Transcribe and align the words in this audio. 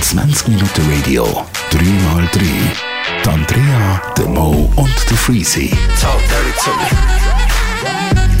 20 0.00 0.48
Minuten 0.48 0.82
Radio, 0.90 1.26
3x3. 1.70 2.40
Die 3.22 3.28
Andrea, 3.28 4.02
der 4.16 4.26
Mo 4.26 4.72
und 4.76 4.94
der 5.10 5.16
Freezy. 5.18 5.70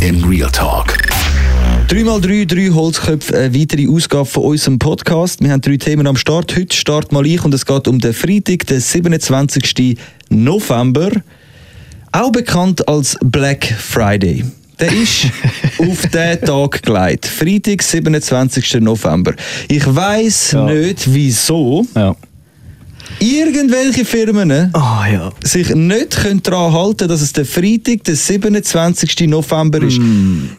In 0.00 0.24
Real 0.24 0.50
Talk. 0.50 0.96
3x3, 1.88 2.46
drei 2.46 2.70
Holzköpfe, 2.72 3.36
eine 3.36 3.54
weitere 3.54 3.88
Ausgabe 3.88 4.24
von 4.24 4.44
unserem 4.44 4.78
Podcast. 4.78 5.42
Wir 5.42 5.52
haben 5.52 5.60
drei 5.60 5.76
Themen 5.76 6.06
am 6.06 6.16
Start. 6.16 6.56
Heute 6.56 6.74
start 6.74 7.12
mal 7.12 7.26
ich 7.26 7.44
und 7.44 7.52
es 7.52 7.66
geht 7.66 7.86
um 7.86 7.98
den 7.98 8.14
Freitag, 8.14 8.66
den 8.68 8.80
27. 8.80 9.98
November. 10.30 11.10
Auch 12.10 12.32
bekannt 12.32 12.88
als 12.88 13.18
Black 13.22 13.66
Friday. 13.66 14.46
Der 14.78 14.92
ist 14.92 15.26
auf 15.78 16.02
diesen 16.06 16.40
Tag 16.44 16.82
gelegt. 16.82 17.26
Freitag, 17.26 17.82
27. 17.82 18.80
November. 18.80 19.34
Ich 19.68 19.84
weiss 19.86 20.52
Ja. 20.52 20.64
nicht, 20.66 21.12
wieso 21.12 21.86
Ja. 21.94 22.14
irgendwelche 23.20 24.04
Firmen 24.04 24.50
Ah 24.74 25.06
ja. 25.10 25.32
sich 25.42 25.74
nicht 25.74 26.10
können 26.22 26.42
daran 26.42 26.72
halten 26.72 27.08
dass 27.08 27.22
es 27.22 27.32
der 27.32 27.46
Freitag, 27.46 28.04
der 28.04 28.16
27. 28.16 29.26
November 29.28 29.80
ist. 29.82 29.98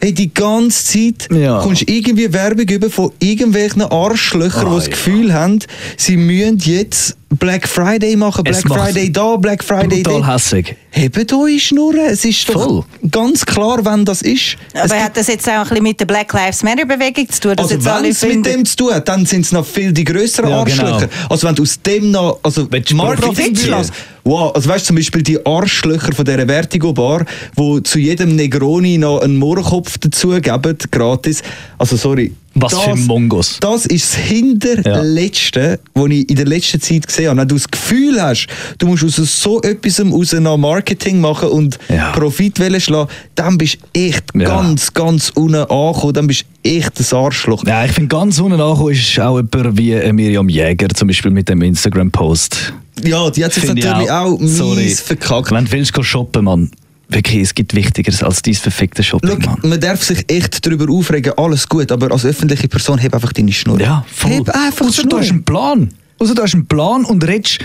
Hey, 0.02 0.14
die 0.14 0.34
ganze 0.34 0.84
Zeit 0.86 1.28
Mm. 1.30 1.36
Ja. 1.42 1.60
kommst 1.62 1.84
irgendwie 1.88 2.32
Werbung 2.34 2.68
über 2.68 2.90
von 2.90 3.12
irgendwelchen 3.20 3.84
Arschlöchern, 3.84 4.66
Ah, 4.68 4.70
die 4.72 4.76
das. 4.78 4.90
Gefühl 4.90 5.34
haben, 5.34 5.60
sie 5.98 6.18
müssen 6.18 6.58
jetzt 6.60 7.18
Black 7.30 7.68
Friday 7.68 8.16
machen, 8.16 8.46
Es 8.48 8.62
Black 8.62 8.80
Friday 8.86 9.12
da, 9.12 9.36
Black 9.36 9.62
Friday 9.64 10.02
da. 10.02 10.26
hässig. 10.34 10.76
Hebt 10.92 11.34
eure 11.34 11.60
Schnurren, 11.60 12.06
es 12.10 12.24
ist 12.24 12.48
doch 12.48 12.54
Voll. 12.64 12.84
ganz 13.12 13.46
klar, 13.46 13.84
wenn 13.84 14.06
das 14.06 14.22
ist. 14.22 14.56
Es 14.74 14.82
Aber 14.84 14.94
gibt- 14.94 15.02
hat 15.04 15.18
das 15.18 15.28
jetzt 15.28 15.48
auch 15.48 15.52
ein 15.56 15.64
bisschen 15.68 15.84
mit 15.84 16.00
der 16.00 16.06
Black 16.06 16.32
Lives 16.32 16.64
Matter 16.64 16.86
Bewegung 16.86 17.30
zu 17.30 17.42
tun? 17.42 17.56
Dass 17.58 17.66
also 17.72 17.76
jetzt 17.76 17.86
wenn 17.86 18.12
es 18.12 18.22
mit 18.36 18.46
dem 18.46 18.66
zu 18.66 18.76
tun 18.78 18.94
hat, 18.94 19.08
dann 19.10 19.26
sind 19.26 19.42
es 19.46 19.52
noch 19.52 19.66
viel 19.66 19.92
die 19.92 20.06
grösseren 20.06 20.50
Ja, 20.50 20.64
genau. 20.64 20.84
Arschlöcher. 20.86 21.10
Also 21.30 21.48
wenn 21.48 21.56
du 21.56 21.64
aus 21.64 21.82
dem 21.82 22.12
noch, 22.12 22.40
also 22.42 22.66
Willst 22.72 22.92
du 22.92 22.96
Marketing 22.96 23.36
willst, 23.58 23.92
Wow, 24.28 24.54
also 24.54 24.68
weißt 24.70 24.84
du 24.84 24.88
zum 24.88 24.96
Beispiel 24.98 25.24
die 25.24 25.46
Arschlöcher 25.46 26.12
von 26.12 26.26
dieser 26.26 26.46
Vertigo 26.46 26.92
Bar, 26.92 27.26
wo 27.56 27.80
zu 27.80 27.98
jedem 27.98 28.36
Negroni 28.36 28.98
noch 28.98 29.22
einen 29.22 29.38
Mohrenkopf 29.38 29.98
dazugeben, 30.00 30.78
gratis. 30.92 31.42
Also 31.78 31.96
sorry. 31.96 32.34
Was 32.60 32.74
für 32.74 32.96
Mongos. 32.96 33.58
Das 33.62 33.86
ist 33.86 34.14
das 34.14 34.16
hinterletzte, 34.20 35.80
was 35.94 36.10
ich 36.10 36.30
in 36.30 36.36
der 36.36 36.46
letzten 36.46 36.82
Zeit 36.82 37.06
gesehen 37.08 37.30
habe. 37.30 37.42
Wenn 37.42 37.48
du 37.48 37.56
das 37.56 37.70
Gefühl 37.70 38.22
hast, 38.22 38.48
du 38.80 38.88
musst 38.88 39.04
aus 39.04 39.42
so 39.42 39.62
etwas 39.62 40.00
raus 40.04 40.34
noch 40.34 40.58
Marketing 40.58 41.22
machen 41.22 41.50
und 41.50 41.78
Ja. 41.88 42.12
Profit 42.12 42.58
schlagen, 42.82 43.10
dann 43.36 43.58
bist 43.58 43.78
du 43.94 44.00
echt 44.02 44.24
Ja. 44.34 44.48
ganz, 44.50 44.94
ganz 44.94 45.32
unten 45.36 45.56
angekommen. 45.56 46.14
Dann 46.14 46.28
bist 46.28 46.46
du 46.64 46.70
echt 46.70 47.00
ein 47.00 47.18
Arschloch. 47.18 47.64
Ja, 47.66 47.86
ich 47.86 47.92
finde 47.92 48.08
ganz 48.10 48.40
unten 48.40 48.60
angekommen 48.60 48.92
ist 48.92 49.20
auch 49.20 49.38
jemand 49.38 49.78
wie 49.78 49.92
äh, 49.94 50.12
Miriam 50.12 50.50
Jäger, 50.50 50.90
zum 50.90 51.08
Beispiel 51.08 51.32
mit 51.32 51.48
dem 51.50 51.62
Instagram-Post. 51.62 52.74
Ja, 53.04 53.30
die 53.30 53.46
hat 53.46 53.54
sich 53.54 53.64
natürlich 53.66 54.12
auch, 54.12 54.40
mies 54.40 54.58
Sorry. 54.58 54.90
verkackt. 54.90 55.52
Wenn 55.52 55.66
du 55.66 55.72
willst 55.72 56.06
shoppen, 56.06 56.46
Mann, 56.46 56.72
wirklich, 57.10 57.42
es 57.42 57.54
gibt 57.54 57.76
Wichtigeres 57.76 58.24
als 58.24 58.42
dieses 58.42 58.62
verfickte 58.62 59.04
Shopping, 59.04 59.40
Mann. 59.46 59.60
man 59.64 59.80
darf 59.80 60.04
sich 60.04 60.24
echt 60.32 60.66
darüber 60.66 60.92
aufregen, 60.92 61.34
alles 61.38 61.68
gut, 61.68 61.92
aber 61.92 62.12
als 62.12 62.26
öffentliche 62.26 62.68
Person 62.68 62.98
heb 62.98 63.14
einfach 63.14 63.34
deine 63.34 63.52
Schnur. 63.52 63.80
Ja, 63.80 64.06
voll. 64.12 64.32
Heb 64.32 64.50
einfach 64.50 64.86
Ausser 64.86 65.04
du 65.04 65.18
hast 65.18 65.30
einen 65.30 65.44
Plan. 65.44 65.90
Außer 66.20 66.34
du 66.34 66.42
hast 66.42 66.54
einen 66.56 66.68
Plan 66.68 67.06
und 67.06 67.26
redest, 67.28 67.60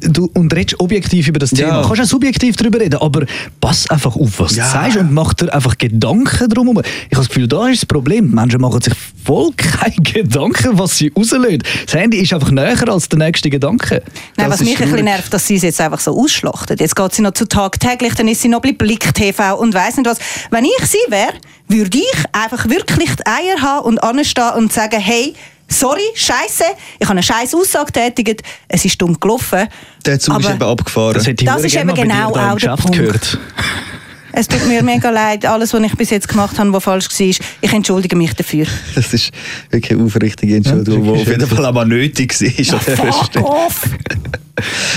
du, 0.00 0.30
und 0.34 0.54
redest 0.54 0.78
objektiv 0.80 1.28
über 1.28 1.38
das 1.38 1.50
Ja. 1.52 1.66
Thema. 1.66 1.82
Du 1.82 1.88
kannst 1.88 2.02
auch 2.02 2.06
subjektiv 2.06 2.56
darüber 2.56 2.80
reden, 2.80 2.96
aber 3.00 3.24
pass 3.60 3.88
einfach 3.90 4.14
auf, 4.16 4.38
was 4.38 4.56
Ja. 4.56 4.64
du 4.66 4.70
sagst 4.72 4.96
und 4.98 5.12
mach 5.12 5.34
dir 5.34 5.52
einfach 5.52 5.76
Gedanken 5.78 6.48
drum. 6.48 6.68
Ich 6.70 6.76
habe 6.76 6.86
das 7.16 7.28
Gefühl, 7.28 7.48
da 7.48 7.68
ist 7.68 7.82
das 7.82 7.86
Problem. 7.86 8.28
Die 8.28 8.34
Menschen 8.34 8.60
machen 8.60 8.80
sich 8.80 8.94
voll 9.24 9.50
keine 9.56 9.94
Gedanken, 9.96 10.78
was 10.78 10.98
sie 10.98 11.12
rauslösen. 11.16 11.62
Das 11.86 11.94
Handy 11.94 12.18
ist 12.18 12.32
einfach 12.32 12.50
näher 12.50 12.88
als 12.88 13.08
der 13.08 13.18
nächste 13.18 13.50
Gedanke. 13.50 14.02
Nein, 14.36 14.48
Das 14.50 14.60
was 14.60 14.60
mich 14.60 14.68
ein 14.70 14.74
bisschen 14.76 14.88
schwierig. 14.90 15.04
nervt, 15.04 15.34
dass 15.34 15.46
sie 15.46 15.56
es 15.56 15.62
jetzt 15.62 15.80
einfach 15.80 16.00
so 16.00 16.18
ausschlachtet. 16.18 16.80
Jetzt 16.80 16.94
geht 16.96 17.12
sie 17.14 17.22
noch 17.22 17.32
zu 17.32 17.46
tagtäglich, 17.46 18.14
dann 18.14 18.28
ist 18.28 18.42
sie 18.42 18.48
noch 18.48 18.60
bei 18.60 18.72
Blick 18.72 19.12
TV 19.14 19.56
und 19.58 19.74
weiss 19.74 19.96
nicht 19.96 20.06
was. 20.08 20.18
Wenn 20.50 20.64
ich 20.64 20.86
sie 20.86 20.98
wäre, 21.10 21.32
würde 21.68 21.98
ich 21.98 22.24
einfach 22.32 22.68
wirklich 22.68 23.10
die 23.16 23.26
Eier 23.26 23.60
haben 23.62 23.86
und 23.86 24.02
anstehen 24.02 24.50
und 24.56 24.72
sagen, 24.72 25.00
hey, 25.00 25.34
sorry, 25.72 26.00
scheiße, 26.14 26.64
ich 26.98 27.04
habe 27.06 27.12
eine 27.12 27.22
scheiß 27.22 27.54
Aussage 27.54 27.86
getätigt, 27.92 28.42
es 28.68 28.84
ist 28.84 29.00
dumm 29.00 29.18
gelaufen. 29.18 29.68
Der 30.06 30.18
Zug 30.18 30.40
ist 30.40 30.50
eben 30.50 30.62
abgefahren. 30.62 31.14
Das 31.14 31.26
hätte 31.26 31.44
ich 31.44 31.50
Das 31.50 31.64
ist 31.64 31.74
eben 31.74 31.86
mal 31.86 31.94
bei 31.94 32.02
genau 32.02 32.30
auch 32.34 32.56
der 32.58 32.76
Punkt. 32.76 32.96
gehört. 32.96 33.38
es 34.32 34.48
tut 34.48 34.66
mir 34.66 34.82
mega 34.82 35.10
leid, 35.10 35.44
alles, 35.46 35.72
was 35.74 35.82
ich 35.82 35.94
bis 35.96 36.10
jetzt 36.10 36.28
gemacht 36.28 36.58
habe, 36.58 36.72
was 36.72 36.84
falsch 36.84 37.08
war. 37.10 37.26
Ich 37.60 37.72
entschuldige 37.72 38.16
mich 38.16 38.34
dafür. 38.34 38.66
Das 38.94 39.12
ist 39.12 39.30
wirklich 39.70 39.92
eine 39.98 40.04
aufrichtige 40.04 40.56
Entschuldigung, 40.56 41.04
Ja, 41.06 41.12
die 41.14 41.20
auf 41.22 41.28
jeden 41.28 41.46
Fall 41.46 41.66
aber 41.66 41.84
nötig 41.84 42.38
war. 42.40 42.48
dieser 42.56 42.80
Fuck 42.80 43.36
off! 43.42 43.80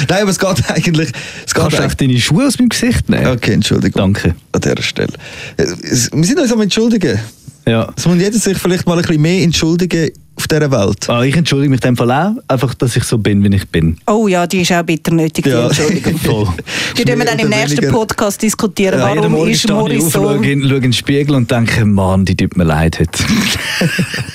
Nein, 0.09 0.21
aber 0.21 0.29
es 0.31 0.37
geht 0.39 0.69
eigentlich... 0.69 1.09
Es 1.45 1.53
geht 1.53 1.63
Kannst 1.63 1.79
du 1.79 1.83
echt 1.83 2.01
deine 2.01 2.19
Schuhe 2.19 2.45
aus 2.47 2.59
meinem 2.59 2.69
Gesicht 2.69 3.09
nehmen? 3.09 3.27
okay, 3.27 3.53
Entschuldigung. 3.53 4.13
Danke. 4.13 4.35
An 4.51 4.61
dieser 4.61 4.81
Stelle. 4.81 5.13
Es- 5.57 6.11
Wir 6.11 6.23
sind 6.23 6.39
uns 6.39 6.51
am 6.51 6.61
Entschuldigen. 6.61 7.17
Ja. 7.65 7.91
Es 7.95 8.05
muss 8.05 8.17
jeder 8.17 8.37
sich 8.37 8.57
vielleicht 8.57 8.85
mal 8.85 8.97
ein 8.97 9.01
bisschen 9.01 9.21
mehr 9.21 9.41
entschuldigen 9.43 10.11
auf 10.37 10.47
dieser 10.47 10.69
Welt. 10.71 11.09
Ah, 11.09 11.23
ich 11.23 11.35
entschuldige 11.35 11.69
mich 11.69 11.79
in 11.81 11.89
dem 11.89 11.97
Fall 11.97 12.11
auch, 12.11 12.31
einfach, 12.47 12.73
dass 12.73 12.95
ich 12.95 13.03
so 13.03 13.17
bin, 13.17 13.43
wie 13.43 13.55
ich 13.55 13.67
bin. 13.69 13.97
Oh 14.07 14.27
ja, 14.27 14.45
die 14.45 14.61
ist 14.61 14.71
auch 14.73 14.83
bitter 14.83 15.13
nötig, 15.13 15.43
die 15.45 15.49
Ja. 15.49 15.67
Entschuldigung. 15.67 16.17
Voll. 16.23 16.47
Die 16.97 17.07
werden 17.07 17.19
wir 17.19 17.25
dann 17.25 17.39
im 17.39 17.49
nächsten 17.49 17.77
weniger- 17.77 17.91
Podcast 17.93 18.41
diskutieren. 18.41 18.99
Ja, 18.99 19.15
Warum 19.15 19.31
Morgen 19.31 19.51
ist 19.51 19.63
ich 19.65 19.71
Morris 19.71 20.03
auf, 20.05 20.11
so... 20.11 20.19
schaue 20.23 20.45
in, 20.45 20.61
schaue 20.63 20.75
in 20.75 20.81
den 20.81 20.93
Spiegel 20.93 21.35
und 21.35 21.49
denke, 21.49 21.85
Mann, 21.85 22.25
die 22.25 22.35
tut 22.35 22.57
mir 22.57 22.63
leid 22.65 22.99
heute. 22.99 23.23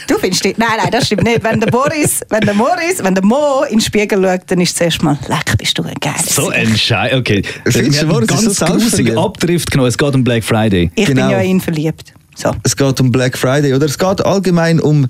Du 0.06 0.18
findest 0.18 0.44
die... 0.44 0.54
Nein, 0.56 0.68
nein, 0.76 0.90
das 0.90 1.06
stimmt 1.06 1.22
nicht. 1.24 1.42
Wenn 1.44 1.60
der 1.60 1.68
Boris, 1.68 2.20
wenn 2.30 2.40
der 2.40 2.54
Morris, 2.54 3.02
wenn 3.02 3.14
der 3.14 3.24
Mo 3.24 3.62
in 3.68 3.76
den 3.76 3.80
Spiegel 3.80 4.22
schaut, 4.22 4.40
dann 4.48 4.60
ist 4.60 4.76
zuerst 4.76 5.02
mal, 5.02 5.18
leck, 5.28 5.56
bist 5.56 5.78
du 5.78 5.82
ein 5.84 5.94
geiler 6.00 6.16
so 6.26 6.48
ein 6.48 6.76
Scheiß. 6.76 7.14
Okay. 7.14 7.42
Findest 7.66 8.02
du, 8.02 8.06
so 8.10 8.18
ganz 8.20 8.30
grusigen 8.30 8.54
selbstverliebt? 8.56 9.18
Abdrift 9.18 9.70
genommen. 9.70 9.88
Es 9.88 9.96
geht 9.98 10.14
um 10.14 10.24
Black 10.24 10.44
Friday. 10.44 10.90
Ich 10.94 11.06
Genau. 11.06 11.22
bin 11.28 11.30
ja 11.30 11.38
in 11.40 11.50
ihn 11.50 11.60
verliebt. 11.60 12.12
So. 12.34 12.54
Es 12.62 12.76
geht 12.76 13.00
um 13.00 13.10
Black 13.12 13.36
Friday, 13.38 13.72
oder? 13.74 13.86
Es 13.86 13.98
geht 13.98 14.24
allgemein 14.24 14.80
um, 14.80 15.06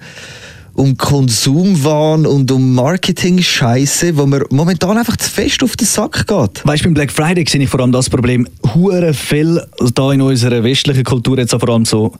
um 0.80 0.96
Konsumwahn 0.96 2.24
und 2.24 2.50
um 2.50 2.74
Marketing-Scheiße, 2.74 4.16
wo 4.16 4.24
mir 4.24 4.46
momentan 4.48 4.96
einfach 4.96 5.18
zu 5.18 5.30
fest 5.30 5.62
auf 5.62 5.76
den 5.76 5.86
Sack 5.86 6.26
geht. 6.26 6.66
Weißt 6.66 6.82
du, 6.82 6.86
beim 6.86 6.94
Black 6.94 7.12
Friday 7.12 7.44
sehe 7.46 7.60
ich 7.60 7.68
vor 7.68 7.80
allem 7.80 7.92
das 7.92 8.08
Problem, 8.08 8.48
hure 8.74 9.12
viel 9.12 9.62
da 9.94 10.12
in 10.12 10.22
unserer 10.22 10.64
westlichen 10.64 11.04
Kultur 11.04 11.36
jetzt 11.38 11.54
auch 11.54 11.60
vor 11.60 11.68
allem 11.68 11.84
so 11.84 12.14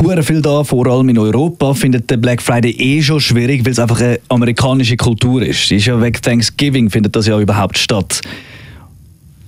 hure 0.00 0.22
viel 0.22 0.40
da, 0.40 0.64
vor 0.64 0.86
allem 0.86 1.10
in 1.10 1.18
Europa, 1.18 1.74
findet 1.74 2.08
der 2.08 2.16
Black 2.16 2.40
Friday 2.40 2.70
eh 2.70 3.02
schon 3.02 3.20
schwierig, 3.20 3.66
weil 3.66 3.72
es 3.72 3.78
einfach 3.78 4.00
eine 4.00 4.18
amerikanische 4.28 4.96
Kultur 4.96 5.42
ist. 5.42 5.68
Die 5.68 5.76
ist 5.76 5.84
ja 5.84 6.00
wegen 6.00 6.20
Thanksgiving 6.20 6.88
findet 6.88 7.14
das 7.14 7.26
ja 7.26 7.38
überhaupt 7.38 7.76
statt. 7.76 8.22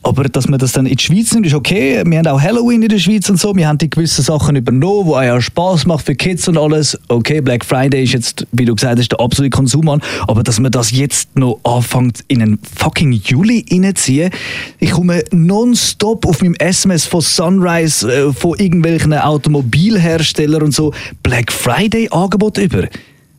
Aber 0.02 0.24
dass 0.24 0.48
man 0.48 0.58
das 0.58 0.72
dann 0.72 0.86
in 0.86 0.96
die 0.96 1.02
Schweiz 1.02 1.32
nimmt, 1.32 1.46
ist 1.46 1.54
okay. 1.54 2.02
Wir 2.06 2.18
haben 2.18 2.26
auch 2.26 2.40
Halloween 2.40 2.82
in 2.82 2.88
der 2.88 2.98
Schweiz 2.98 3.28
und 3.28 3.38
so. 3.38 3.54
Wir 3.54 3.68
haben 3.68 3.78
die 3.78 3.90
gewissen 3.90 4.22
Sachen 4.22 4.56
übernommen, 4.56 5.06
die 5.08 5.14
auch 5.14 5.22
ja 5.22 5.40
Spaß 5.40 5.86
macht 5.86 6.06
für 6.06 6.14
Kids 6.14 6.48
und 6.48 6.56
alles. 6.56 6.98
Okay, 7.08 7.40
Black 7.40 7.64
Friday 7.64 8.04
ist 8.04 8.12
jetzt, 8.12 8.46
wie 8.52 8.64
du 8.64 8.74
gesagt 8.74 8.98
hast, 8.98 9.08
der 9.08 9.20
absolute 9.20 9.50
Konsum 9.50 9.88
an. 9.88 10.00
Aber 10.26 10.42
dass 10.42 10.60
man 10.60 10.70
das 10.70 10.90
jetzt 10.90 11.36
noch 11.36 11.60
anfängt, 11.64 12.24
in 12.28 12.42
einen 12.42 12.58
fucking 12.76 13.12
Juli 13.12 13.64
reinziehen. 13.70 14.30
Ich 14.78 14.90
komme 14.90 15.22
nonstop 15.32 16.26
auf 16.26 16.42
meinem 16.42 16.54
SMS 16.54 17.04
von 17.04 17.20
Sunrise, 17.20 18.10
äh, 18.10 18.32
von 18.32 18.58
irgendwelchen 18.58 19.12
Automobilherstellern 19.14 20.62
und 20.62 20.74
so 20.74 20.92
Black 21.22 21.52
Friday 21.52 22.08
Angebot 22.10 22.58
über. 22.58 22.88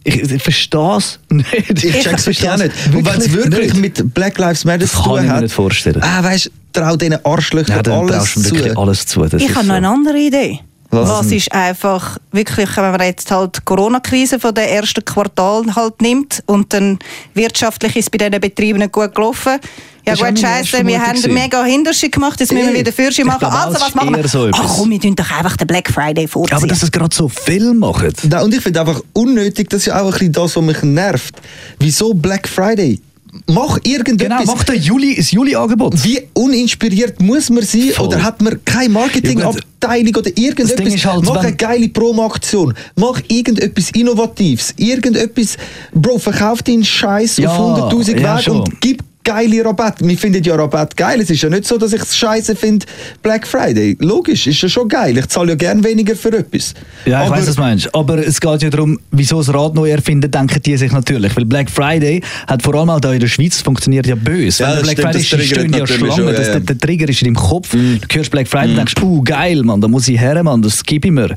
Ich, 0.03 0.15
ich 0.31 0.41
verstehe 0.41 0.97
es 0.97 1.19
nicht. 1.29 1.83
Ich 1.83 1.99
check's 2.03 2.27
auch 2.27 2.57
nicht. 2.57 2.71
Und 2.93 3.05
wenn 3.05 3.19
es 3.21 3.31
wirklich 3.31 3.73
mit 3.75 4.13
Black 4.13 4.37
Lives 4.37 4.63
Matter 4.65 4.79
Das 4.79 4.91
zu 4.91 4.97
kann 4.97 5.05
tun 5.05 5.17
ich 5.19 5.23
mir 5.25 5.33
hat, 5.33 5.41
nicht 5.43 5.53
vorstellen. 5.53 6.01
Ah, 6.01 6.23
weißt, 6.23 6.49
trau 6.73 6.95
diesen 6.95 7.23
Arschlöchern 7.25 7.83
Ja, 7.85 7.99
alles 7.99 8.33
zu. 8.33 8.51
wirklich 8.55 8.77
alles 8.77 9.05
zu. 9.05 9.25
Das 9.25 9.41
Ich 9.41 9.49
habe 9.53 9.61
so. 9.61 9.67
noch 9.67 9.75
eine 9.75 9.89
andere 9.89 10.17
Idee. 10.17 10.59
Was 10.91 11.07
Was, 11.07 11.27
denn? 11.27 11.37
ist 11.37 11.51
einfach 11.51 12.17
wirklich, 12.31 12.75
wenn 12.77 12.91
man 12.91 13.01
jetzt 13.01 13.29
halt 13.29 13.57
die 13.57 13.61
Corona-Krise 13.63 14.39
von 14.39 14.55
der 14.55 14.71
ersten 14.71 15.05
Quartal 15.05 15.63
halt 15.75 16.01
nimmt 16.01 16.41
und 16.47 16.73
dann 16.73 16.97
wirtschaftlich 17.35 17.95
ist 17.95 18.09
bei 18.09 18.17
diesen 18.17 18.39
Betrieben 18.41 18.79
nicht 18.79 18.91
gut 18.91 19.13
gelaufen. 19.13 19.59
Ja 20.09 20.15
Das 20.15 20.27
gut, 20.27 20.39
scheiße, 20.39 20.85
wir 20.87 20.99
haben 21.01 21.11
gewesen. 21.13 21.33
mega 21.33 21.63
Hinterschied 21.63 22.11
gemacht, 22.11 22.39
jetzt 22.39 22.51
müssen 22.51 22.73
wir 22.73 22.79
wieder 22.79 22.91
Fürsche 22.91 23.23
machen. 23.25 23.39
glaube 23.39 23.55
Also 23.55 23.79
was 23.79 23.95
machen 23.95 24.15
wir? 24.15 24.27
so 24.27 24.47
etwas. 24.47 24.61
Ach 24.63 24.75
komm, 24.77 24.89
wir 24.91 24.99
tun 24.99 25.15
doch 25.15 25.31
einfach 25.31 25.57
den 25.57 25.67
Black 25.67 25.89
Friday 25.91 26.27
vorziehen. 26.27 26.51
Ja, 26.51 26.57
aber 26.57 26.67
dass 26.67 26.83
es 26.83 26.91
gerade 26.91 27.15
so 27.15 27.27
viel 27.29 27.73
machen. 27.73 28.13
Nein, 28.29 28.43
und 28.43 28.53
ich 28.53 28.61
finde 28.61 28.81
einfach 28.81 29.01
unnötig, 29.13 29.69
das 29.69 29.81
ist 29.81 29.85
ja 29.87 30.01
auch 30.01 30.05
ein 30.07 30.11
bisschen 30.11 30.31
das, 30.33 30.55
was 30.55 30.63
mich 30.63 30.81
nervt. 30.83 31.35
Wieso 31.79 32.13
Black 32.13 32.47
Friday? 32.47 32.99
Mach 33.45 33.77
irgendetwas. 33.83 34.39
Genau, 34.39 34.55
mach 34.55 34.63
der 34.63 34.75
Juli, 34.75 35.15
das 35.15 35.29
Juli-Angebot. 35.29 36.03
Wie 36.03 36.19
uninspiriert 36.33 37.21
muss 37.21 37.51
man 37.51 37.63
sein? 37.63 37.91
Voll. 37.93 38.07
Oder 38.07 38.23
hat 38.23 38.41
man 38.41 38.59
keine 38.65 38.89
Marketingabteilung 38.89 40.15
oder 40.15 40.29
irgendetwas? 40.35 40.75
Das 40.75 40.85
Ding 40.85 40.93
ist 40.95 41.05
halt, 41.05 41.23
mach 41.25 41.35
eine 41.37 41.55
geile 41.55 41.89
Promo-Aktion. 41.89 42.73
Mach 42.95 43.21
irgendetwas 43.27 43.91
Innovatives. 43.91 44.73
Irgendetwas, 44.77 45.57
Bro, 45.93 46.17
verkauf 46.17 46.63
deinen 46.63 46.83
Scheiß 46.83 47.37
Ja, 47.37 47.49
auf 47.55 47.91
100'000 47.93 48.19
ja, 48.19 48.37
Wege 48.39 48.51
und 48.51 48.81
gib 48.81 49.03
geile 49.29 49.63
Rabatt. 49.63 49.97
Wir 50.01 50.17
finden 50.17 50.41
ja 50.43 50.55
Rabatt 50.55 50.97
geil. 50.97 51.21
Es 51.21 51.29
ist 51.29 51.41
ja 51.43 51.49
nicht 51.49 51.65
so, 51.65 51.77
dass 51.77 51.93
ich 51.93 52.01
es 52.01 52.17
scheiße 52.17 52.55
finde, 52.55 52.85
Black 53.21 53.45
Friday. 53.45 53.95
Logisch, 53.99 54.47
ist 54.47 54.61
ja 54.61 54.69
schon 54.69 54.87
geil. 54.87 55.17
Ich 55.17 55.27
zahle 55.27 55.49
ja 55.49 55.55
gern 55.55 55.83
weniger 55.83 56.15
für 56.15 56.35
etwas. 56.35 56.73
Ja, 57.05 57.21
ich 57.23 57.27
Aber- 57.27 57.37
weiß, 57.37 57.47
was 57.47 57.55
du 57.55 57.61
meinst. 57.61 57.93
Aber 57.95 58.17
es 58.25 58.41
geht 58.41 58.61
ja 58.63 58.69
darum, 58.69 58.99
wieso 59.11 59.37
das 59.37 59.53
Rad 59.53 59.75
neu 59.75 59.89
erfinden, 59.91 60.31
denken 60.31 60.59
die 60.65 60.77
sich 60.77 60.91
natürlich. 60.91 61.35
Weil 61.35 61.45
Black 61.45 61.69
Friday 61.69 62.21
hat 62.47 62.63
vor 62.63 62.73
allem 62.75 62.89
auch 62.89 62.99
da 62.99 63.13
in 63.13 63.19
der 63.19 63.27
Schweiz 63.27 63.61
funktioniert 63.61 64.07
ja 64.07 64.15
böse. 64.15 64.63
Ja, 64.63 64.73
das 64.73 64.81
Black 64.83 64.93
stimmt, 64.93 65.07
Friday 65.13 65.21
ist, 65.21 65.27
stehen 65.27 65.73
ja 65.73 65.85
Schlangen. 65.87 66.11
schon, 66.15 66.25
Das, 66.27 66.37
ja, 66.37 66.43
der, 66.43 66.53
ja. 66.53 66.59
der 66.61 66.77
Trigger 66.79 67.09
ist 67.09 67.21
in 67.21 67.33
deinem 67.33 67.43
Kopf. 67.43 67.69
Du 67.71 67.99
hörst 68.11 68.31
Black 68.31 68.47
Friday 68.47 68.71
und 68.71 68.77
denkst, 68.77 68.93
uh, 69.03 69.21
geil, 69.21 69.61
Mann, 69.63 69.79
da 69.81 69.87
muss 69.87 70.07
ich 70.07 70.19
her, 70.19 70.41
Mann, 70.43 70.61
das 70.61 70.83
gebe 70.83 71.07
ich 71.07 71.13
mir. 71.13 71.35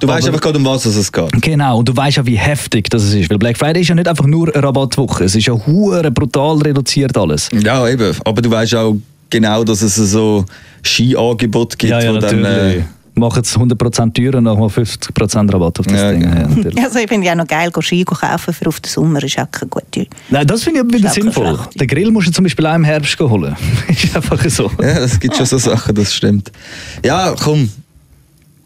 Du 0.00 0.08
weißt 0.08 0.26
einfach 0.26 0.40
gerade, 0.40 0.58
um 0.58 0.64
was 0.64 0.84
es 0.86 1.12
geht. 1.12 1.42
Genau, 1.42 1.78
und 1.78 1.88
du 1.88 1.96
weißt 1.96 2.16
ja, 2.18 2.26
wie 2.26 2.36
heftig 2.36 2.90
das 2.90 3.12
ist. 3.12 3.30
Weil 3.30 3.38
Black 3.38 3.56
Friday 3.58 3.82
ist 3.82 3.88
ja 3.88 3.94
nicht 3.94 4.08
einfach 4.08 4.26
nur 4.26 4.54
eine 4.54 4.62
Rabattwoche. 4.62 5.24
Es 5.24 5.34
ist 5.34 5.46
ja 5.46 5.54
hure 5.54 6.10
brutal 6.10 6.58
reduziert 6.58 7.16
alles. 7.16 7.48
Ja, 7.52 7.88
eben. 7.88 8.14
Aber 8.24 8.42
du 8.42 8.50
weißt 8.50 8.74
auch 8.74 8.96
genau, 9.30 9.64
dass 9.64 9.82
es 9.82 9.94
so 9.96 10.44
Skiangebote 10.82 11.76
gibt, 11.76 11.92
wo 11.92 12.18
dann... 12.18 12.44
Äh, 12.44 12.82
Machen 13.16 13.42
es 13.44 13.56
100% 13.56 14.12
teurer 14.12 14.38
und 14.38 14.44
nochmal 14.44 14.66
50% 14.68 15.52
Rabatt 15.52 15.78
auf 15.78 15.86
das 15.86 16.00
Ja, 16.00 16.10
Ding. 16.10 16.22
genau. 16.22 16.34
Ja, 16.34 16.48
natürlich. 16.48 16.78
Also 16.82 16.98
ich 16.98 17.08
finde 17.08 17.26
ja 17.28 17.32
auch 17.34 17.36
noch 17.36 17.46
geil, 17.46 17.70
go 17.70 17.80
Ski 17.80 18.02
kaufen 18.04 18.52
für 18.52 18.66
auf 18.66 18.80
den 18.80 18.90
Sommer 18.90 19.22
ist 19.22 19.38
auch 19.38 19.48
keine 19.52 19.68
gute. 19.68 20.06
Nein, 20.30 20.46
das 20.48 20.64
finde 20.64 20.80
ich 20.80 20.84
aber 20.84 20.98
wieder 20.98 21.08
auch 21.08 21.14
sinnvoll. 21.14 21.58
Den 21.76 21.86
Grill 21.86 22.10
musst 22.10 22.26
du 22.26 22.32
zum 22.32 22.42
Beispiel 22.42 22.66
auch 22.66 22.74
im 22.74 22.82
Herbst 22.82 23.16
holen. 23.20 23.54
ist 23.88 24.16
einfach 24.16 24.44
so. 24.50 24.68
ja, 24.82 24.98
das 24.98 25.20
gibt 25.20 25.36
schon 25.36 25.46
so 25.46 25.58
Sachen, 25.58 25.94
das 25.94 26.12
stimmt. 26.12 26.50
Ja, 27.04 27.36
komm. 27.40 27.70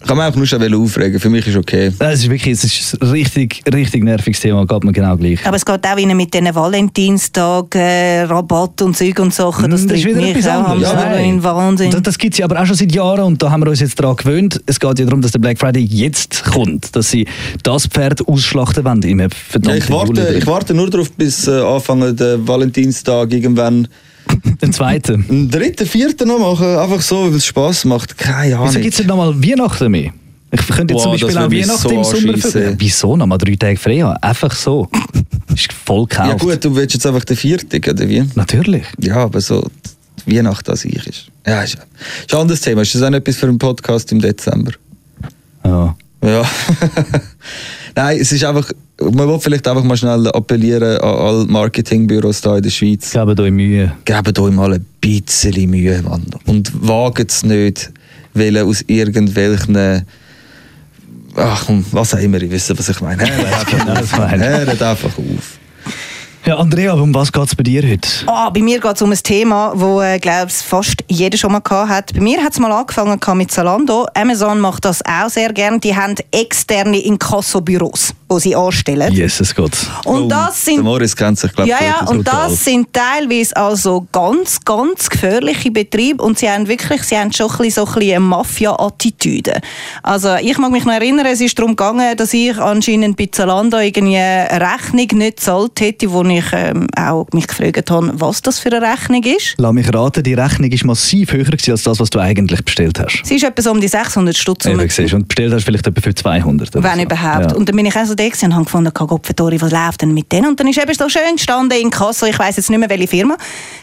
Kann 0.07 0.17
man 0.17 0.31
auch 0.33 0.37
nur 0.37 0.47
schon 0.47 0.75
aufregen. 0.75 1.19
Für 1.19 1.29
mich 1.29 1.47
ist 1.47 1.57
okay. 1.57 1.93
Es 1.99 2.21
ist 2.21 2.31
wirklich 2.31 2.53
es 2.55 2.65
ist 2.65 3.03
ein 3.03 3.09
richtig, 3.11 3.63
richtig 3.73 4.05
nerviges 4.05 4.41
Thema, 4.41 4.65
geht 4.65 4.85
mir 4.85 4.93
genau 4.93 5.17
gleich. 5.17 5.45
Aber 5.45 5.57
es 5.57 5.65
geht 5.65 5.85
auch 5.87 5.97
wieder 5.97 6.15
mit 6.15 6.33
diesen 6.33 6.55
Valentinstag, 6.55 7.75
äh, 7.75 8.23
Rabatt 8.23 8.81
und 8.83 8.97
Zeug 8.97 9.19
und 9.19 9.35
Sachen. 9.35 9.71
Das, 9.71 9.83
Mm, 9.83 9.85
ist 9.91 10.03
treibt 10.03 10.05
wieder 10.05 10.21
mich 10.21 10.37
etwas 10.37 10.47
auch 10.49 10.69
anderes. 10.69 11.21
in 11.27 11.43
Wahnsinn. 11.43 11.91
Das, 11.91 12.03
das 12.03 12.19
gibt 12.19 12.35
es 12.35 12.39
ja 12.39 12.45
aber 12.45 12.61
auch 12.61 12.67
schon 12.67 12.77
seit 12.77 12.95
Jahren 12.95 13.23
und 13.25 13.43
da 13.43 13.51
haben 13.51 13.63
wir 13.65 13.71
uns 13.71 13.81
jetzt 13.81 13.99
daran 13.99 14.17
gewöhnt. 14.17 14.61
Es 14.67 14.79
geht 14.79 14.99
ja 14.99 15.05
darum, 15.05 15.21
dass 15.21 15.33
der 15.33 15.41
Black 15.41 15.59
Friday 15.59 15.83
jetzt 15.83 16.45
kommt, 16.45 16.95
dass 16.95 17.11
sie 17.11 17.27
das 17.63 17.87
Pferd 17.87 18.27
ausschlachten 18.27 18.85
wollen 18.85 19.03
im 19.03 19.21
Ja, 19.21 19.29
verdammten 19.31 19.83
ich, 19.83 19.91
warte, 19.91 20.35
ich 20.39 20.47
warte 20.47 20.75
nur 20.75 20.89
darauf, 20.91 21.11
bis 21.13 21.49
äh, 21.49 21.61
Anfang 21.61 22.15
der 22.17 22.47
Valentinstag 22.47 23.33
irgendwann 23.33 23.89
Den 24.63 24.73
zweiten. 24.73 25.25
einen 25.29 25.51
dritten, 25.51 25.87
vierten 25.87 26.29
noch 26.29 26.39
machen. 26.39 26.67
Einfach 26.77 27.01
so, 27.01 27.25
weil 27.31 27.35
es 27.37 27.47
Spass 27.47 27.85
macht. 27.85 28.17
Keine 28.19 28.57
Ahnung. 28.57 28.69
Wieso 28.71 28.81
gibt 28.81 28.93
es 28.95 28.99
nicht 29.01 29.09
nochmal 29.09 29.35
Weihnachten 29.43 29.91
mehr? 29.91 30.13
Ich 30.51 30.67
könnte 30.67 30.95
jetzt 30.95 31.05
Boah, 31.05 31.19
zum 31.19 31.29
Beispiel 31.29 31.39
auch 31.39 31.51
Weihnachten 31.51 31.79
so 31.83 31.91
im 31.91 32.05
Sommer 32.05 32.29
anschiessen. 32.35 32.51
ver- 32.53 32.71
Ja, 32.71 32.75
Wieso 32.79 33.17
nochmal 33.17 33.39
drei 33.39 33.55
Tage 33.57 33.77
frei 33.77 33.99
haben? 34.01 34.17
Einfach 34.23 34.53
so. 34.55 34.89
ist 35.55 35.73
voll 35.73 36.07
gekauft. 36.07 36.29
Ja 36.29 36.35
gut, 36.37 36.65
du 36.65 36.75
willst 36.75 36.95
jetzt 36.95 37.07
einfach 37.07 37.25
den 37.25 37.37
vierten, 37.37 37.79
oder 37.91 38.09
wie? 38.09 38.25
Natürlich. 38.35 38.85
Ja, 39.01 39.17
aber 39.17 39.41
so 39.41 39.67
Weihnachten 40.27 40.71
an 40.71 40.77
sich 40.77 41.07
ist... 41.07 41.27
Ja, 41.47 41.63
ist, 41.63 41.75
ist 41.75 42.35
ein 42.35 42.41
anderes 42.41 42.61
Thema. 42.63 42.83
Ist 42.83 42.95
das 42.95 43.03
auch 43.03 43.13
etwas 43.13 43.37
für 43.37 43.47
einen 43.47 43.59
Podcast 43.59 44.11
im 44.13 44.21
Dezember? 44.21 44.73
Ja. 45.65 45.95
Ja. 46.25 46.43
Nein, 47.95 48.19
es 48.21 48.33
ist 48.33 48.45
einfach... 48.45 48.71
Man 49.01 49.29
will 49.29 49.39
vielleicht 49.39 49.67
einfach 49.69 49.85
mal 49.85 49.97
schnell 49.97 50.27
appellieren 50.29 50.99
an 50.99 51.19
alle 51.19 51.45
Marketingbüros 51.47 52.43
hier 52.43 52.57
in 52.57 52.63
der 52.63 52.71
Schweiz. 52.71 53.13
Geben 53.13 53.39
euch 53.39 53.53
Mühe. 53.53 53.93
gebt 54.05 54.39
euch 54.39 54.53
mal 54.53 54.75
ein 54.75 54.85
bisschen 55.01 55.71
Mühe, 55.71 56.03
Mann. 56.03 56.27
Und 56.47 56.73
wagt 56.87 57.31
es 57.31 57.45
nicht, 57.45 57.93
weil 58.35 58.59
aus 58.59 58.83
irgendwelchen. 58.89 60.05
Ach, 61.37 61.69
was 61.93 62.15
auch 62.15 62.19
immer, 62.19 62.43
ich 62.43 62.51
weiß, 62.51 62.77
was 62.77 62.89
ich 62.89 63.01
meine. 63.01 63.23
Hört 63.23 63.67
genau. 63.69 64.39
Hört 64.39 64.83
einfach 64.83 65.17
auf. 65.17 65.58
Ja, 66.45 66.57
Andrea, 66.57 66.95
um 66.95 67.15
was 67.15 67.31
geht 67.31 67.47
es 67.47 67.55
bei 67.55 67.63
dir 67.63 67.83
heute? 67.83 68.09
Ah, 68.27 68.49
bei 68.51 68.63
mir 68.63 68.81
geht 68.81 68.95
es 68.97 69.03
um 69.03 69.11
ein 69.11 69.19
Thema, 69.23 69.73
wo 69.75 70.01
äh, 70.01 70.19
glaube 70.19 70.51
fast 70.51 71.05
jeder 71.09 71.37
schon 71.37 71.53
mal 71.53 71.61
gehabt 71.61 71.91
hat. 71.91 72.15
Bei 72.15 72.21
mir 72.21 72.43
hat 72.43 72.53
es 72.53 72.59
mal 72.59 72.73
angefangen 72.73 73.19
mit 73.35 73.51
Zalando. 73.51 74.07
Amazon 74.15 74.61
macht 74.61 74.85
das 74.85 75.05
auch 75.05 75.29
sehr 75.29 75.53
gern. 75.53 75.81
Die 75.81 75.95
haben 75.95 76.15
externe 76.31 77.01
Inkassobüros, 77.01 78.15
die 78.31 78.41
sie 78.41 78.57
anstellen. 78.57 79.13
Jesus 79.13 79.55
Gott. 79.55 79.73
Und 80.05 80.29
das 80.29 80.65
Der 80.65 80.75
sind 80.75 80.85
Morris 80.85 81.17
kennt 81.17 81.39
sich, 81.39 81.53
glaube 81.53 81.71
ich, 81.71 81.77
ja, 81.81 81.85
ja, 81.85 82.07
und 82.07 82.25
brutal. 82.25 82.49
das 82.49 82.65
sind 82.65 82.89
teilweise 82.93 83.57
also 83.57 84.07
ganz, 84.13 84.61
ganz 84.65 85.09
gefährliche 85.09 85.71
Betriebe 85.71 86.23
und 86.23 86.39
sie 86.39 86.49
haben 86.49 86.69
wirklich, 86.69 87.03
sie 87.05 87.17
haben 87.17 87.33
schon 87.33 87.51
ein 87.51 87.57
bisschen, 87.59 87.87
so 87.87 87.87
ein 87.87 87.95
bisschen 87.95 88.17
eine 88.17 88.21
Mafia-Attitüde. 88.21 89.61
Also 90.03 90.35
ich 90.41 90.59
mag 90.59 90.71
mich 90.71 90.85
noch 90.85 90.93
erinnern, 90.95 91.27
es 91.27 91.41
ist 91.41 91.59
darum 91.59 91.73
gegangen, 91.77 92.17
dass 92.17 92.33
ich 92.35 92.57
anscheinend 92.59 93.17
bei 93.17 93.29
Zalando 93.31 93.79
irgendwie 93.79 94.17
eine 94.17 94.61
Rechnung 94.61 95.07
nicht 95.19 95.37
gezahlt 95.39 95.81
hätte, 95.81 96.11
wo 96.13 96.23
ich 96.25 96.45
ähm, 96.53 96.87
auch 96.97 97.27
mich 97.33 97.47
gefragt 97.47 97.91
habe, 97.91 98.11
was 98.15 98.43
das 98.43 98.59
für 98.59 98.73
eine 98.73 98.87
Rechnung 98.87 99.23
ist. 99.23 99.55
Lass 99.57 99.73
mich 99.73 99.93
raten, 99.93 100.23
die 100.23 100.35
Rechnung 100.35 100.71
ist 100.71 100.85
massiv 100.85 101.33
höher 101.33 101.45
gewesen 101.45 101.73
als 101.73 101.83
das, 101.83 102.01
was 102.01 102.11
du 102.11 102.19
eigentlich 102.19 102.65
bestellt 102.65 102.99
hast. 102.99 103.23
Sie 103.25 103.37
ist 103.37 103.45
etwa 103.45 103.63
so 103.63 103.71
um 103.71 103.81
die 103.81 103.89
600 103.89 104.37
Stutz. 104.37 104.67
Eben. 104.67 104.79
Und 104.79 105.29
bestellt 105.29 105.53
hast 105.53 105.65
vielleicht 105.65 105.87
etwa 105.87 106.01
für 106.01 106.15
200. 106.15 106.77
oder 106.77 106.85
Wenn 106.85 106.97
so. 106.97 107.03
überhaupt. 107.03 107.51
Ja. 107.53 107.57
Und 107.57 107.69
dann 107.69 107.77
bin 107.77 107.87
ich 107.87 107.97
auch 107.97 108.05
so 108.05 108.15
da 108.19 108.47
und 108.47 108.55
habe 108.55 108.65
gefunden, 108.65 108.93
Gottverdori, 108.93 109.61
was 109.61 109.71
läuft 109.71 110.03
denn 110.03 110.13
mit 110.13 110.31
denen? 110.33 110.49
Und 110.49 110.61
dann 110.61 110.67
ist 110.67 110.79
eben 110.79 110.93
so 110.93 111.09
schön 111.09 111.37
gestanden 111.37 111.79
in 111.79 111.91
Kasso, 111.91 112.27
ich 112.27 112.39
weiss 112.39 112.57
jetzt 112.57 112.71
nicht 112.71 112.79
mehr, 112.79 112.91
welche 112.91 113.07
Firma. 113.07 113.37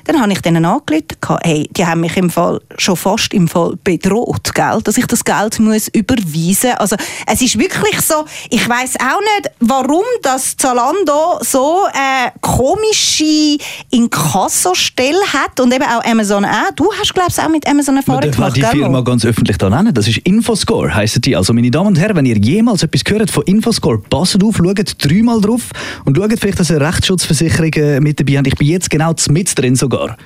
Dann 0.03 0.21
habe 0.21 0.31
ich 0.31 0.41
denen 0.41 0.65
angerufen, 0.65 1.05
hey, 1.41 1.69
die 1.71 1.85
haben 1.85 2.01
mich 2.01 2.17
im 2.17 2.29
Fall 2.29 2.61
schon 2.77 2.95
fast 2.95 3.33
im 3.33 3.47
Fall 3.47 3.73
bedroht, 3.83 4.53
gell? 4.53 4.79
dass 4.83 4.97
ich 4.97 5.05
das 5.07 5.23
Geld 5.23 5.59
muss 5.59 5.87
überweisen 5.87 6.71
Also 6.77 6.95
es 7.25 7.41
ist 7.41 7.57
wirklich 7.57 8.01
so, 8.01 8.25
ich 8.49 8.67
weiss 8.67 8.95
auch 8.99 9.19
nicht, 9.19 9.51
warum 9.59 10.03
das 10.21 10.57
Zalando 10.57 11.39
so 11.41 11.83
eine 11.93 12.31
komische 12.41 13.57
Inkassostelle 13.91 15.21
hat 15.33 15.59
und 15.59 15.73
eben 15.73 15.83
auch 15.83 16.03
Amazon 16.03 16.45
auch. 16.45 16.71
Du 16.75 16.91
hast, 16.99 17.13
glaube 17.13 17.29
ich, 17.31 17.39
auch 17.39 17.49
mit 17.49 17.67
Amazon 17.67 17.97
Erfahrung 17.97 18.31
gemacht, 18.31 18.55
die 18.55 18.61
gell? 18.61 18.69
Firma 18.71 19.01
ganz 19.01 19.25
öffentlich 19.25 19.57
da 19.57 19.69
nennen. 19.69 19.93
Das 19.93 20.07
ist 20.07 20.17
Infoscore, 20.19 20.93
heisst 20.93 21.25
die. 21.25 21.35
Also 21.35 21.53
meine 21.53 21.71
Damen 21.71 21.87
und 21.87 21.99
Herren, 21.99 22.15
wenn 22.15 22.25
ihr 22.25 22.37
jemals 22.37 22.83
etwas 22.83 23.03
gehört 23.03 23.31
von 23.31 23.43
Infoscore, 23.43 24.01
passt 24.25 24.43
auf, 24.43 24.57
schaut 24.57 24.95
dreimal 25.03 25.41
drauf 25.41 25.69
und 26.05 26.17
schaut 26.17 26.39
vielleicht, 26.39 26.59
dass 26.59 26.69
ihr 26.69 26.81
Rechtsschutzversicherungen 26.81 28.03
mit 28.03 28.19
dabei 28.19 28.37
habt. 28.37 28.47
Ich 28.47 28.55
bin 28.55 28.67
jetzt 28.67 28.89
genau 28.89 29.13
mit 29.29 29.57
drin 29.57 29.75
sogar. 29.75 30.17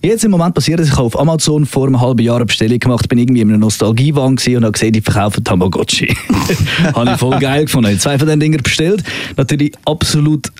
Jetzt 0.00 0.24
im 0.24 0.30
Moment 0.30 0.54
passiert 0.54 0.78
es, 0.78 0.88
ich 0.88 0.92
habe 0.92 1.04
auf 1.04 1.18
Amazon 1.18 1.66
vor 1.66 1.88
einem 1.88 2.00
halben 2.00 2.22
Jahr 2.22 2.36
eine 2.36 2.46
Bestellung 2.46 2.78
gemacht, 2.78 3.08
bin 3.08 3.18
irgendwie 3.18 3.40
in 3.40 3.48
einer 3.48 3.58
Nostalgiewahn 3.58 4.36
und 4.38 4.46
habe 4.46 4.70
gesehen, 4.70 4.92
die 4.92 5.00
verkaufen 5.00 5.42
Tamagotchi. 5.42 6.16
habe 6.94 7.10
ich 7.10 7.16
voll 7.16 7.38
geil 7.40 7.64
gefunden. 7.64 7.90
Ich 7.90 8.00
zwei 8.00 8.16
von 8.16 8.28
den 8.28 8.38
Dingen 8.38 8.62
bestellt. 8.62 9.02
Natürlich 9.36 9.72
absolut 9.86 10.52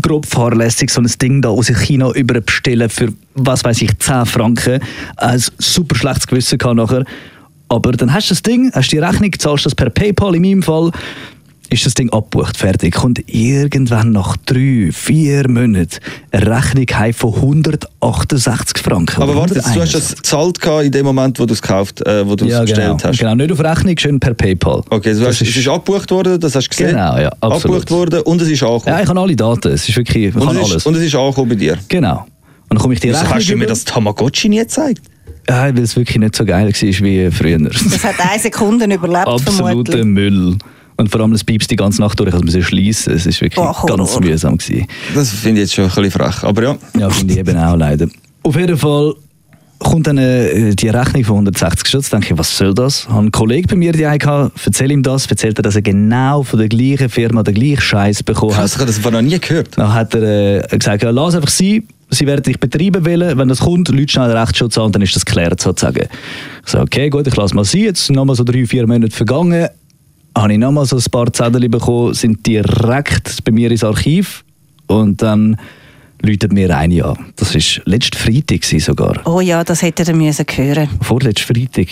grob 0.00 0.24
fahrlässig, 0.24 0.90
so 0.90 1.02
ein 1.02 1.10
Ding 1.20 1.42
da 1.42 1.50
aus 1.50 1.66
China 1.66 2.10
überbestellen 2.12 2.88
für, 2.88 3.12
was 3.34 3.64
weiß 3.64 3.82
ich, 3.82 3.98
10 3.98 4.24
Franken. 4.24 4.80
Ein 5.16 5.42
super 5.58 5.94
schlechtes 5.94 6.26
Gewissen 6.26 6.56
gehabt 6.56 6.76
nachher. 6.76 7.04
Aber 7.68 7.92
dann 7.92 8.14
hast 8.14 8.30
du 8.30 8.34
das 8.34 8.42
Ding, 8.42 8.72
hast 8.72 8.92
die 8.92 8.98
Rechnung, 8.98 9.30
zahlst 9.38 9.66
das 9.66 9.74
per 9.74 9.90
PayPal 9.90 10.36
in 10.36 10.42
meinem 10.42 10.62
Fall, 10.62 10.90
ist 11.70 11.84
das 11.86 11.94
Ding 11.94 12.10
abgebucht, 12.10 12.56
fertig. 12.56 12.94
Kommt 12.94 13.22
irgendwann 13.26 14.12
nach 14.12 14.36
drei, 14.46 14.90
vier 14.92 15.48
Monaten 15.48 15.98
eine 16.30 16.46
Rechnung 16.56 16.86
von 17.14 17.34
168 17.34 18.82
Franken. 18.82 19.22
Aber 19.22 19.34
warte, 19.36 19.54
du 19.54 19.60
hast 19.60 19.66
161. 19.68 19.92
das 19.92 20.16
gezahlt 20.16 20.84
in 20.86 20.92
dem 20.92 21.06
Moment, 21.06 21.38
wo 21.40 21.46
du 21.46 21.52
es 21.54 21.62
gekauft, 21.62 22.06
äh, 22.06 22.26
wo 22.26 22.36
du 22.36 22.44
es 22.44 22.52
ja, 22.52 22.60
bestellt 22.62 22.98
genau. 22.98 23.10
hast. 23.10 23.18
Genau, 23.18 23.34
nicht 23.34 23.52
auf 23.52 23.60
Rechnung, 23.60 23.94
schön 23.98 24.20
per 24.20 24.34
PayPal. 24.34 24.82
Okay, 24.90 25.12
Das 25.14 25.20
hast, 25.22 25.42
es 25.42 25.56
ist 25.56 25.68
abgebucht 25.68 26.10
worden, 26.10 26.38
das 26.40 26.54
hast 26.54 26.66
du 26.66 26.70
gesehen. 26.70 26.88
Genau, 26.90 27.18
ja, 27.18 27.28
absolut. 27.40 27.52
Abgebucht 27.82 27.90
worden 27.90 28.20
und 28.22 28.40
es 28.42 28.48
ist 28.48 28.62
angekommen. 28.62 28.96
Ja, 28.96 29.02
ich 29.02 29.08
habe 29.08 29.20
alle 29.20 29.36
Daten. 29.36 29.72
Es 29.72 29.88
ist 29.88 29.96
wirklich, 29.96 30.26
ich 30.26 30.34
und, 30.34 30.46
kann 30.46 30.56
es 30.56 30.62
ist, 30.66 30.70
alles. 30.72 30.86
und 30.86 30.94
es 30.96 31.02
ist 31.02 31.14
angekommen 31.14 31.48
bei 31.50 31.54
dir. 31.56 31.78
genau. 31.88 32.26
Und 32.68 32.78
dann 32.78 32.78
komme 32.82 32.94
ich 32.94 33.00
die 33.00 33.08
Wieso 33.10 33.18
Rechnung 33.20 33.34
hast 33.36 33.48
du 33.48 33.52
mir 33.52 33.56
über- 33.64 33.66
das 33.66 33.84
Tamagotchi 33.84 34.48
nie 34.48 34.58
gezeigt? 34.58 35.02
Ja, 35.48 35.62
weil 35.66 35.78
es 35.78 35.94
wirklich 35.94 36.18
nicht 36.18 36.34
so 36.34 36.44
geil 36.44 36.66
war 36.66 36.72
wie 37.04 37.30
früher. 37.30 37.58
Das 37.60 38.02
hat 38.04 38.16
eine 38.18 38.40
Sekunde 38.40 38.86
überlebt, 38.86 39.26
Absoluter. 39.28 40.04
Müll. 40.04 40.56
Und 40.98 41.10
vor 41.10 41.20
allem, 41.20 41.32
es 41.32 41.44
piepst 41.44 41.70
die 41.70 41.76
ganze 41.76 42.00
Nacht 42.00 42.18
durch, 42.18 42.32
also 42.32 42.44
müssen 42.44 42.62
schließen. 42.62 43.12
Es 43.12 43.26
ist 43.26 43.40
wirklich 43.40 43.62
Horror. 43.64 43.96
ganz 43.96 44.18
mühsam 44.20 44.56
gewesen. 44.56 44.86
Das 45.14 45.30
finde 45.30 45.60
ich 45.60 45.66
jetzt 45.68 45.74
schon 45.74 45.84
ein 45.84 45.90
bisschen 45.90 46.10
frech. 46.10 46.42
Aber 46.42 46.62
ja, 46.62 46.76
Ja, 46.98 47.10
finde 47.10 47.34
ich 47.34 47.40
eben 47.40 47.56
auch 47.58 47.76
leider. 47.76 48.06
Auf 48.42 48.56
jeden 48.56 48.76
Fall 48.78 49.14
kommt 49.78 50.06
dann 50.06 50.16
äh, 50.16 50.74
die 50.74 50.88
Rechnung 50.88 51.22
von 51.24 51.34
160 51.36 51.86
Stutz. 51.86 52.08
denke 52.10 52.32
ich, 52.32 52.38
was 52.38 52.56
soll 52.56 52.72
das? 52.74 53.02
Ich 53.02 53.08
habe 53.08 53.18
einen 53.18 53.30
Kollegen 53.32 53.66
bei 53.68 53.76
mir, 53.76 53.92
die 53.92 54.06
hatte, 54.06 54.50
erzähl 54.64 54.90
ihm 54.90 55.02
das, 55.02 55.26
erzählt 55.26 55.58
er, 55.58 55.62
dass 55.62 55.76
er 55.76 55.82
genau 55.82 56.42
von 56.42 56.58
der 56.58 56.68
gleichen 56.68 57.10
Firma 57.10 57.42
den 57.42 57.54
gleichen 57.54 57.80
Scheiß 57.82 58.22
bekommen 58.22 58.56
hat. 58.56 58.66
ich 58.68 58.74
habe 58.76 58.86
das 58.86 59.02
noch 59.02 59.20
nie 59.20 59.38
gehört. 59.38 59.76
Dann 59.76 59.92
hat 59.92 60.14
er 60.14 60.72
äh, 60.72 60.78
gesagt, 60.78 61.02
ja, 61.02 61.10
lass 61.10 61.34
einfach 61.34 61.50
sein, 61.50 61.82
sie 62.08 62.26
werden 62.26 62.42
dich 62.42 62.58
betreiben 62.58 63.04
wollen, 63.04 63.36
wenn 63.36 63.48
das 63.48 63.58
kommt, 63.58 63.88
Leute 63.90 64.10
schnell 64.12 64.30
Rechtsschutz 64.30 64.78
an 64.78 64.84
und 64.84 64.94
dann 64.94 65.02
ist 65.02 65.14
das 65.14 65.26
geklärt 65.26 65.60
sozusagen. 65.60 66.06
Ich 66.64 66.72
so, 66.72 66.78
okay, 66.80 67.10
gut, 67.10 67.26
ich 67.26 67.36
lasse 67.36 67.54
mal 67.54 67.64
sein, 67.64 67.82
jetzt 67.82 68.06
sind 68.06 68.16
nochmal 68.16 68.36
so 68.36 68.44
drei, 68.44 68.64
vier 68.64 68.86
Monate 68.86 69.14
vergangen, 69.14 69.68
habe 70.36 70.52
ich 70.52 70.58
nochmal 70.58 70.84
so 70.84 70.96
ein 70.96 71.04
paar 71.10 71.32
Zettel 71.32 71.68
bekommen, 71.68 72.14
sind 72.14 72.46
direkt 72.46 73.42
bei 73.44 73.52
mir 73.52 73.70
ins 73.70 73.82
Archiv 73.82 74.44
und 74.86 75.22
dann 75.22 75.56
läutet 76.22 76.52
mir 76.52 76.76
eine 76.76 77.04
an. 77.04 77.32
Das 77.36 77.54
war 77.54 77.82
letzten 77.86 78.18
Freitag 78.18 78.64
sogar, 78.64 79.20
Oh 79.24 79.40
ja, 79.40 79.64
das 79.64 79.82
hätte 79.82 80.06
er 80.06 80.14
müssen 80.14 80.46
hören. 80.48 80.88
vorletzten 81.00 81.54
Freitag. 81.54 81.88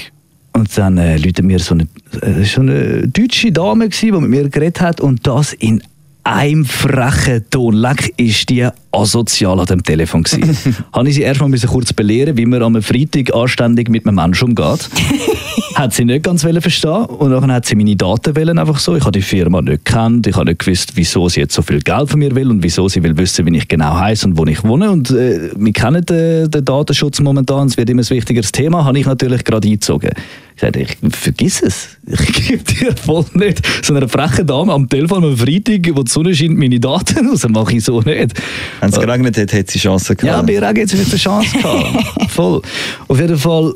Und 0.53 0.77
dann 0.79 0.99
äh, 0.99 1.17
läutet 1.17 1.45
mir 1.45 1.59
so 1.59 1.75
eine, 1.75 1.89
äh, 2.21 2.45
so 2.45 2.61
eine 2.61 3.09
deutsche 3.09 3.51
Dame, 3.51 3.89
gewesen, 3.89 4.13
die 4.13 4.21
mit 4.21 4.31
mir 4.31 4.49
geredet 4.49 4.81
hat 4.81 5.01
und 5.01 5.27
das 5.27 5.53
in 5.55 5.83
einem 6.23 6.65
frechen 6.65 7.45
Ton. 7.51 7.75
Leck, 7.75 8.15
ist 8.17 8.49
die 8.49 8.67
asozial 8.93 9.61
an 9.61 9.67
dem 9.67 9.83
Telefon 9.83 10.23
gewesen. 10.23 10.77
Habe 10.93 11.09
ich 11.09 11.17
sie 11.17 11.23
erstmal 11.23 11.51
kurz 11.51 11.93
belehren, 11.93 12.37
wie 12.37 12.47
man 12.47 12.63
am 12.63 12.81
Freitag 12.83 13.35
anständig 13.35 13.89
mit 13.89 14.07
einem 14.07 14.17
Menschen 14.17 14.49
umgeht. 14.49 14.89
hat 15.75 15.93
sie 15.93 16.05
nicht 16.05 16.23
ganz 16.25 16.43
verstehen 16.43 17.05
und 17.07 17.31
dann 17.31 17.51
hat 17.53 17.67
sie 17.67 17.75
meine 17.75 17.97
Daten 17.97 18.37
wollen 18.37 18.59
einfach 18.59 18.79
so. 18.79 18.95
Ich 18.97 19.03
habe 19.03 19.13
die 19.13 19.23
Firma 19.23 19.61
nicht 19.63 19.85
gekannt, 19.85 20.27
ich 20.27 20.35
habe 20.37 20.47
nicht 20.47 20.61
gewusst, 20.61 20.93
wieso 20.95 21.29
sie 21.29 21.41
jetzt 21.41 21.55
so 21.55 21.63
viel 21.63 21.81
Geld 21.81 22.11
von 22.11 22.19
mir 22.19 22.35
will 22.35 22.49
und 22.51 22.63
wieso 22.63 22.89
sie 22.89 23.03
will 23.03 23.17
wissen, 23.17 23.47
wie 23.47 23.57
ich 23.57 23.69
genau 23.69 23.95
heiße 23.99 24.27
und 24.27 24.37
wo 24.39 24.45
ich 24.47 24.63
wohne. 24.65 24.91
Und 24.91 25.11
äh, 25.11 25.51
wir 25.57 25.73
kennen 25.73 26.05
den, 26.05 26.51
den 26.51 26.65
Datenschutz 26.65 27.21
momentan, 27.21 27.67
es 27.69 27.77
wird 27.77 27.91
immer 27.91 28.03
ein 28.03 28.11
wichtigeres 28.11 28.53
Thema, 28.53 28.85
habe 28.85 28.99
ich 28.99 29.07
natürlich 29.07 29.45
gerade 29.45 29.67
eingezogen. 29.69 30.11
Ich 30.57 30.61
sagte, 30.61 30.81
ich 30.83 30.97
vergiss 31.11 31.63
es. 31.63 31.89
Ich 32.07 32.33
gebe 32.49 32.63
dir 32.63 32.95
voll 32.97 33.25
nicht 33.35 33.61
so 33.85 33.93
einer 33.95 34.09
frechen 34.09 34.47
Dame 34.47 34.73
am 34.73 34.89
Telefon 34.89 35.25
am 35.25 35.37
Freitag, 35.37 35.91
wo 35.97 36.03
die 36.05 36.11
Sonne 36.11 36.33
scheint, 36.35 36.57
meine 36.57 36.79
Daten 36.79 37.27
raus. 37.31 37.45
mache 37.49 37.77
ich 37.77 37.85
so 37.85 38.01
nicht. 38.03 38.35
Wenn 38.81 38.91
es 38.91 39.01
geregnet 39.01 39.37
hat, 39.37 39.53
hätte 39.53 39.73
sie 39.73 39.81
Chancen 39.81 40.17
Ja, 40.23 40.41
gehabt. 40.43 40.47
bei 40.47 40.59
Regen 40.61 40.83
hat 40.83 40.89
sie 40.91 40.99
eine 40.99 41.17
Chance 41.17 41.59
gehabt. 41.59 42.31
Voll. 42.31 42.63
Auf 43.09 43.19
jeden 43.21 43.37
Fall. 43.39 43.75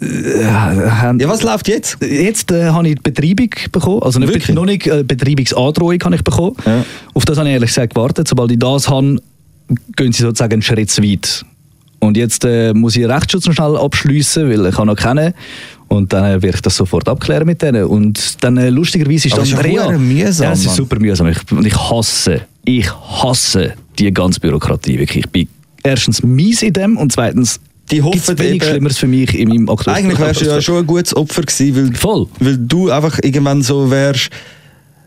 Äh, 0.00 0.44
haben- 0.44 1.18
ja, 1.18 1.28
was 1.28 1.42
läuft 1.42 1.66
jetzt? 1.68 1.98
Jetzt 2.02 2.50
äh, 2.52 2.66
habe 2.70 2.88
ich 2.88 2.94
die 2.96 3.00
Betreibung 3.10 3.50
bekommen. 3.72 4.02
Also 4.02 4.20
nicht, 4.20 4.28
Wirklich? 4.32 4.54
noch 4.54 4.64
nicht 4.64 4.86
äh, 4.86 5.02
Betreibungsandrohung 5.02 5.98
habe 6.04 6.14
ich 6.14 6.22
bekommen. 6.24 6.54
Ja. 6.64 6.84
Auf 7.14 7.24
das 7.24 7.38
habe 7.38 7.48
ich 7.48 7.54
ehrlich 7.54 7.70
gesagt 7.70 7.94
gewartet. 7.94 8.28
Sobald 8.28 8.50
ich 8.52 8.58
das 8.58 8.88
habe, 8.88 9.16
gehen 9.96 10.12
sie 10.12 10.22
sozusagen 10.22 10.52
einen 10.54 10.62
Schritt 10.62 10.90
zu 10.90 11.02
weit. 11.02 11.44
Und 12.00 12.16
jetzt 12.16 12.44
äh, 12.44 12.72
muss 12.74 12.94
ich 12.94 13.02
den 13.02 13.10
Rechtsschutz 13.10 13.46
noch 13.46 13.54
schnell 13.54 13.76
abschliessen, 13.76 14.48
weil 14.48 14.66
ich 14.66 14.74
kann 14.76 14.86
noch 14.86 14.94
kennen. 14.96 15.34
Und 15.88 16.12
dann 16.12 16.24
äh, 16.24 16.42
werde 16.42 16.56
ich 16.56 16.62
das 16.62 16.76
sofort 16.76 17.08
abklären 17.08 17.44
mit 17.46 17.60
denen. 17.60 17.84
Und 17.84 18.44
dann 18.44 18.56
äh, 18.56 18.70
lustigerweise 18.70 19.26
ist 19.26 19.32
Aber 19.32 19.42
dann 19.42 19.50
ist 19.50 19.64
ja 19.64 19.82
verdammt 19.82 20.06
mühsam, 20.06 20.44
Ja, 20.46 20.52
es 20.52 20.64
ist 20.64 20.76
super 20.76 21.00
mühsam. 21.00 21.26
Ich, 21.28 21.38
und 21.50 21.66
ich 21.66 21.74
hasse, 21.76 22.42
ich 22.64 22.88
hasse 22.92 23.74
die 23.98 24.12
ganze 24.14 24.38
Bürokratie. 24.38 24.98
Wirklich. 25.00 25.24
Ich 25.24 25.30
bin 25.32 25.48
erstens 25.82 26.22
mies 26.22 26.62
in 26.62 26.72
dem 26.72 26.96
und 26.96 27.10
zweitens 27.10 27.58
Die 27.90 28.02
hoffen 28.02 28.12
gibt's 28.12 28.38
wenig 28.42 28.62
eben- 28.62 28.70
Schlimmeres 28.70 28.98
für 28.98 29.06
mich 29.06 29.34
in 29.38 29.48
meinem 29.48 29.68
aktuellen 29.68 29.96
Eigentlich 29.98 30.18
wärst 30.18 30.40
du 30.42 30.44
ja 30.46 30.60
schon 30.60 30.78
ein 30.78 30.86
gutes 30.86 31.16
Opfer 31.16 31.42
gewesen, 31.42 31.76
weil, 31.76 31.94
Voll. 31.94 32.26
weil 32.40 32.58
du 32.58 32.90
einfach 32.90 33.18
irgendwann 33.22 33.62
so 33.62 33.90
wärst, 33.90 34.30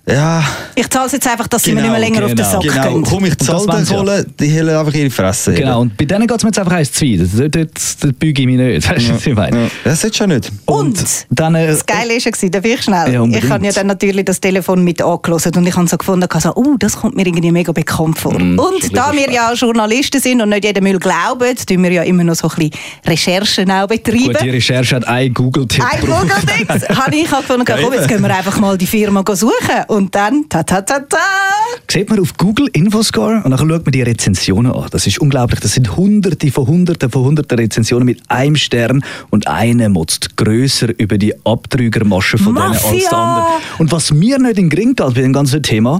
ja, 0.08 0.43
Ich 0.74 0.89
zahle 0.89 1.05
es 1.05 1.12
jetzt 1.12 1.27
einfach, 1.27 1.48
dass 1.48 1.63
sie 1.63 1.74
mir 1.74 1.81
Genau, 1.81 1.93
nicht 1.93 2.00
mehr 2.01 2.10
länger 2.10 2.25
auf 2.25 2.31
den 2.31 2.38
genau. 2.38 2.50
Sack 2.50 2.62
genau, 2.62 2.93
gehen. 2.93 3.03
komm 3.03 3.25
ich 3.25 3.36
das 3.36 3.48
zahl 3.48 3.67
wollen 3.67 3.86
den. 3.86 3.96
Kohle, 3.96 4.25
die 4.39 4.48
hellen 4.48 4.75
einfach 4.75 4.93
ihre 4.93 5.10
Fresse. 5.12 5.53
Genau, 5.53 5.81
und 5.81 5.96
bei 5.96 6.05
denen 6.05 6.25
geht 6.25 6.38
es 6.38 6.43
mir 6.43 6.50
jetzt 6.50 6.60
einfach 6.60 6.72
eins 6.74 6.91
zu 6.91 7.05
weit. 7.05 7.20
Dort, 7.38 7.55
dort, 7.55 8.03
dort 8.03 8.20
büge 8.20 8.41
ich 8.41 8.48
mich 8.48 8.58
nicht. 8.58 8.89
Weißt 8.89 9.10
du, 9.10 9.13
was 9.13 9.27
ich 9.27 9.36
meine? 9.36 9.63
Ja. 9.63 9.70
Das 9.84 10.01
du 10.01 10.10
ja 10.12 10.27
nicht. 10.27 10.51
Und 10.65 11.25
Dann, 11.29 11.53
äh, 11.53 11.67
das 11.67 11.86
Geile 11.86 12.15
war 12.15 12.31
ja, 12.41 12.50
darf 12.50 12.65
ich 12.65 12.81
schnell? 12.81 13.13
Ja, 13.13 13.24
ich 13.25 13.50
habe 13.50 13.65
ja 13.65 13.72
dann 13.72 13.88
natürlich 13.88 14.25
das 14.25 14.39
Telefon 14.39 14.84
mit 14.84 15.03
angelassen 15.03 15.55
und 15.55 15.67
ich 15.67 15.75
habe 15.75 15.88
so 15.88 15.98
gefunden, 15.98 16.27
so, 16.39 16.55
uh, 16.55 16.77
das 16.79 16.98
kommt 16.98 17.15
mir 17.15 17.27
irgendwie 17.27 17.51
mega 17.51 17.72
bekannt 17.72 18.17
vor. 18.17 18.34
Mm, 18.34 18.58
und 18.58 18.96
da 18.98 19.13
wir 19.13 19.31
ja 19.31 19.53
Journalisten 19.53 20.20
sind 20.20 20.41
und 20.41 20.50
nicht 20.50 20.65
jedem 20.65 20.84
Müll 20.84 20.98
glauben, 20.98 21.55
tun 21.55 21.84
wir 21.84 21.91
ja 21.91 22.03
immer 22.03 22.24
noch 22.24 22.36
so 22.36 22.50
ein 22.50 22.55
bisschen 22.55 22.72
Recherchen 23.05 23.70
auch 23.70 23.88
betreiben. 23.88 24.25
Gut, 24.25 24.41
die 24.41 24.50
Recherche 24.50 24.96
hat 24.96 25.08
einen 25.08 25.34
Google-Tipp 25.34 25.84
Ein. 25.84 26.01
Google-Dings 26.01 26.89
habe 26.98 27.15
ich 27.15 27.31
auch 27.31 27.41
gefunden, 27.41 27.65
komm, 27.65 27.93
jetzt 27.93 28.08
gehen 28.08 28.22
wir 28.22 28.36
einfach 28.36 28.58
mal 28.60 28.77
die 28.77 28.88
Firma 28.88 29.24
suchen. 29.31 29.51
Und 29.91 30.15
dann, 30.15 30.45
ta 30.48 30.63
ta 30.63 30.79
ta 30.83 31.00
ta. 31.00 31.17
Sieht 31.89 32.10
man 32.10 32.21
auf 32.21 32.38
Google 32.38 32.69
Infoscore 32.71 33.41
und 33.43 33.51
dann 33.51 33.60
schaut 33.60 33.86
man 33.86 33.91
die 33.91 34.01
Rezensionen 34.01 34.71
an. 34.71 34.88
Das 34.89 35.05
ist 35.05 35.19
unglaublich. 35.19 35.60
Das 35.60 35.74
sind 35.74 35.98
hunderte 35.98 36.50
von 36.50 36.65
hunderten 36.65 37.12
von 37.12 37.25
hunderten 37.25 37.60
Rezensionen 37.60 38.05
mit 38.05 38.21
einem 38.29 38.55
Stern 38.55 39.03
und 39.31 39.50
einer 39.50 39.89
motzt 39.89 40.38
grösser 40.38 40.98
über 40.98 41.17
die 41.17 41.33
Abtrügermasche 41.45 42.38
von 42.38 42.55
denen 42.55 42.67
als 42.67 42.83
Mafia! 42.83 43.10
der 43.10 43.17
andere. 43.17 43.48
Und 43.79 43.91
was 43.91 44.13
mir 44.13 44.39
nicht 44.39 44.51
in 44.51 44.55
den 44.55 44.69
Gring 44.69 44.95
geht 44.95 45.13
bei 45.13 45.21
dem 45.21 45.33
ganzen 45.33 45.62
Thema, 45.62 46.00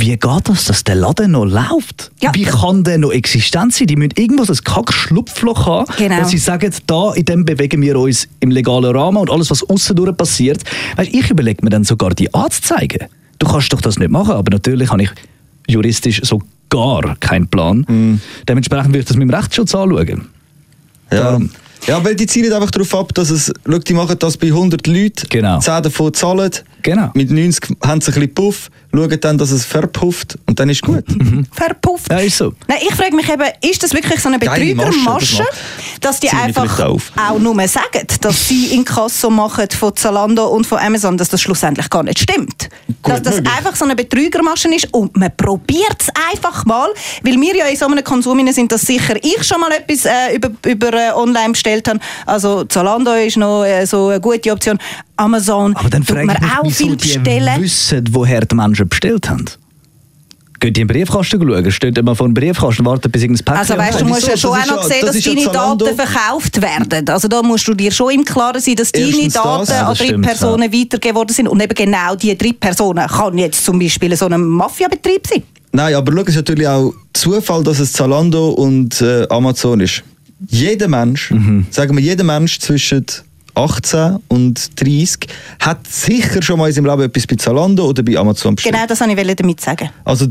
wie 0.00 0.16
geht 0.16 0.48
das, 0.48 0.64
dass 0.64 0.84
der 0.84 0.94
Laden 0.96 1.32
noch 1.32 1.44
läuft? 1.44 2.10
Ja. 2.22 2.34
Wie 2.34 2.44
kann 2.44 2.84
der 2.84 2.98
noch 2.98 3.10
existent 3.12 3.72
sein? 3.74 3.86
Die 3.86 3.96
müssen 3.96 4.12
irgendwo 4.16 4.42
ein 4.50 4.58
Kack-Schlupfloch 4.64 5.66
haben, 5.66 5.86
Genau. 5.96 6.22
wo 6.22 6.24
sie 6.28 6.38
sagen, 6.38 6.72
da 6.86 7.12
in 7.14 7.24
dem 7.24 7.44
bewegen 7.44 7.80
wir 7.82 7.98
uns 7.98 8.28
im 8.40 8.50
legalen 8.50 8.94
Rahmen 8.96 9.18
und 9.18 9.30
alles, 9.30 9.50
was 9.50 9.68
aussen 9.68 9.96
passiert. 10.16 10.62
Weißt, 10.96 11.12
ich 11.12 11.30
überlege 11.30 11.64
mir 11.64 11.70
dann 11.70 11.84
sogar, 11.84 12.10
die 12.10 12.32
anzuzeigen. 12.34 13.08
Du 13.38 13.46
kannst 13.46 13.72
doch 13.72 13.80
das 13.80 13.98
nicht 13.98 14.10
machen, 14.10 14.32
aber 14.32 14.50
natürlich 14.50 14.90
habe 14.90 15.02
ich 15.02 15.10
juristisch 15.68 16.20
so 16.24 16.40
gar 16.70 17.16
keinen 17.20 17.48
Plan. 17.48 17.84
Mhm. 17.88 18.20
Dementsprechend 18.48 18.88
würde 18.88 18.98
ich 19.00 19.04
das 19.06 19.16
mit 19.16 19.28
dem 19.28 19.34
Rechtsschutz 19.34 19.74
anschauen. 19.74 20.26
Ja. 21.12 21.20
Darum- 21.22 21.50
ja, 21.86 22.02
weil 22.04 22.16
die 22.16 22.26
zielen 22.26 22.52
einfach 22.52 22.70
darauf 22.70 22.94
ab, 22.94 23.14
dass 23.14 23.30
es, 23.30 23.52
schau, 23.64 23.78
die 23.78 23.92
machen 23.94 24.16
das 24.18 24.36
bei 24.36 24.48
100 24.48 24.86
Leuten, 24.88 25.26
Genau. 25.28 25.60
10 25.60 25.82
davon 25.84 26.12
zahlen, 26.14 26.50
Genau. 26.86 27.10
mit 27.14 27.32
90 27.32 27.76
haben 27.84 28.00
sie 28.00 28.12
ein 28.12 28.14
bisschen 28.14 28.34
Puff, 28.34 28.70
schauen 28.94 29.20
dann, 29.20 29.36
dass 29.36 29.50
es 29.50 29.64
verpufft 29.64 30.38
und 30.46 30.60
dann 30.60 30.70
ist 30.70 30.82
gut. 30.82 31.04
Verpufft. 31.50 32.08
Ja, 32.12 32.18
ist 32.18 32.36
so. 32.38 32.52
Nein, 32.68 32.78
ich 32.80 32.94
frage 32.94 33.16
mich 33.16 33.28
eben, 33.28 33.42
ist 33.60 33.82
das 33.82 33.92
wirklich 33.92 34.20
so 34.20 34.28
eine 34.28 34.38
Betrügermasche, 34.38 35.44
das 36.00 36.00
dass 36.00 36.20
die 36.20 36.28
Zieh 36.28 36.36
einfach 36.36 36.78
auch 36.78 37.38
nur 37.40 37.56
sagen, 37.66 38.06
dass 38.20 38.48
sie 38.48 38.66
Inkasso 38.66 39.30
machen 39.30 39.66
von 39.76 39.96
Zalando 39.96 40.46
und 40.46 40.64
von 40.64 40.78
Amazon, 40.78 41.16
dass 41.16 41.28
das 41.28 41.40
schlussendlich 41.40 41.90
gar 41.90 42.04
nicht 42.04 42.20
stimmt. 42.20 42.68
Gut 43.02 43.14
dass 43.14 43.22
das 43.22 43.36
möglich. 43.36 43.56
einfach 43.56 43.74
so 43.74 43.84
eine 43.84 43.96
Betrügermasche 43.96 44.72
ist 44.72 44.86
und 44.92 45.16
man 45.16 45.36
probiert 45.36 45.96
es 45.98 46.08
einfach 46.32 46.64
mal, 46.66 46.90
weil 47.24 47.40
wir 47.40 47.56
ja 47.56 47.66
in 47.66 47.76
so 47.76 47.86
einem 47.86 48.04
Konsum 48.04 48.36
sind, 48.52 48.70
dass 48.70 48.82
sicher 48.82 49.16
ich 49.22 49.42
schon 49.42 49.60
mal 49.60 49.72
etwas 49.72 50.04
äh, 50.04 50.36
über, 50.36 50.50
über 50.64 50.92
äh, 50.92 51.10
online 51.12 51.50
bestellt 51.50 51.88
habe. 51.88 51.98
Also 52.26 52.62
Zalando 52.64 53.12
ist 53.14 53.36
noch 53.36 53.64
äh, 53.64 53.84
so 53.86 54.06
eine 54.08 54.20
gute 54.20 54.52
Option. 54.52 54.78
Amazon 55.16 55.74
Aber 55.76 55.88
dann 55.90 56.02
frage 56.02 56.32
ich 56.32 56.40
mich, 56.40 56.50
auch 56.50 56.64
wieso 56.64 56.76
viel 56.84 56.96
die 56.96 57.18
bestellen. 57.18 57.62
wissen, 57.62 58.04
woher 58.10 58.40
die 58.44 58.54
Menschen 58.54 58.88
bestellt 58.88 59.28
haben. 59.30 59.44
Gehen 60.58 60.72
die 60.72 60.80
im 60.80 60.86
Briefkasten 60.88 61.38
schauen? 61.40 61.70
Steht 61.70 61.98
immer 61.98 62.16
vor 62.16 62.26
dem 62.26 62.32
Briefkasten, 62.34 62.84
warten 62.86 63.10
bis 63.10 63.22
irgendein 63.22 63.44
Päckchen 63.44 63.60
Also 63.60 63.76
weißt 63.76 64.00
du, 64.00 64.04
musst 64.06 64.26
ja 64.26 64.36
schon 64.38 64.52
Das 64.58 64.70
auch 64.70 64.76
noch 64.76 64.82
ja- 64.82 64.88
sehen, 64.88 64.98
das 65.02 65.16
dass 65.16 65.24
ja 65.24 65.34
deine 65.34 65.44
Zalando. 65.52 65.84
Daten 65.84 65.96
verkauft 65.98 66.62
werden. 66.62 67.08
Also 67.10 67.28
da 67.28 67.42
musst 67.42 67.68
du 67.68 67.74
dir 67.74 67.92
schon 67.92 68.10
im 68.12 68.24
Klaren 68.24 68.60
sein, 68.60 68.74
dass 68.74 68.90
deine 68.90 69.06
Erstens 69.06 69.34
das. 69.34 69.42
Daten 69.42 69.70
Ja, 69.70 69.80
an 69.82 69.86
das 69.88 69.98
drei 69.98 70.04
stimmt, 70.06 70.26
Personen 70.26 70.72
weitergegeben 70.72 71.14
worden 71.16 71.32
sind. 71.34 71.48
Und 71.48 71.62
eben 71.62 71.74
genau 71.74 72.16
diese 72.16 72.36
drei 72.36 72.52
Personen 72.58 73.06
kann 73.06 73.36
jetzt 73.36 73.64
zum 73.64 73.78
Beispiel 73.78 74.16
so 74.16 74.26
ein 74.26 74.42
Mafiabetrieb 74.42 75.26
sein. 75.26 75.42
Nein, 75.72 75.94
aber 75.94 76.10
schau, 76.12 76.22
es 76.22 76.28
ist 76.28 76.36
natürlich 76.36 76.66
auch 76.68 76.94
Zufall, 77.12 77.62
dass 77.62 77.78
es 77.78 77.92
Zalando 77.92 78.48
und 78.50 78.98
äh, 79.02 79.26
Amazon 79.28 79.80
ist. 79.80 80.02
Jeder 80.48 80.88
Mensch, 80.88 81.30
Mhm. 81.32 81.66
sagen 81.70 81.94
wir, 81.96 82.02
jeder 82.02 82.24
Mensch 82.24 82.58
zwischen 82.60 83.04
18 83.56 84.18
und 84.28 84.80
30 84.80 85.26
hat 85.60 85.86
sicher 85.86 86.42
schon 86.42 86.58
mal 86.58 86.68
in 86.68 86.74
seinem 86.74 86.86
Leben 86.86 87.02
etwas 87.02 87.26
bei 87.26 87.36
Zalando 87.36 87.88
oder 87.88 88.02
bei 88.02 88.16
Amazon 88.16 88.54
bestellt. 88.54 88.74
Genau 88.74 88.86
das 88.86 89.00
wollte 89.00 89.20
ich 89.20 89.36
damit 89.36 89.60
sagen. 89.60 89.90
Also 90.04 90.26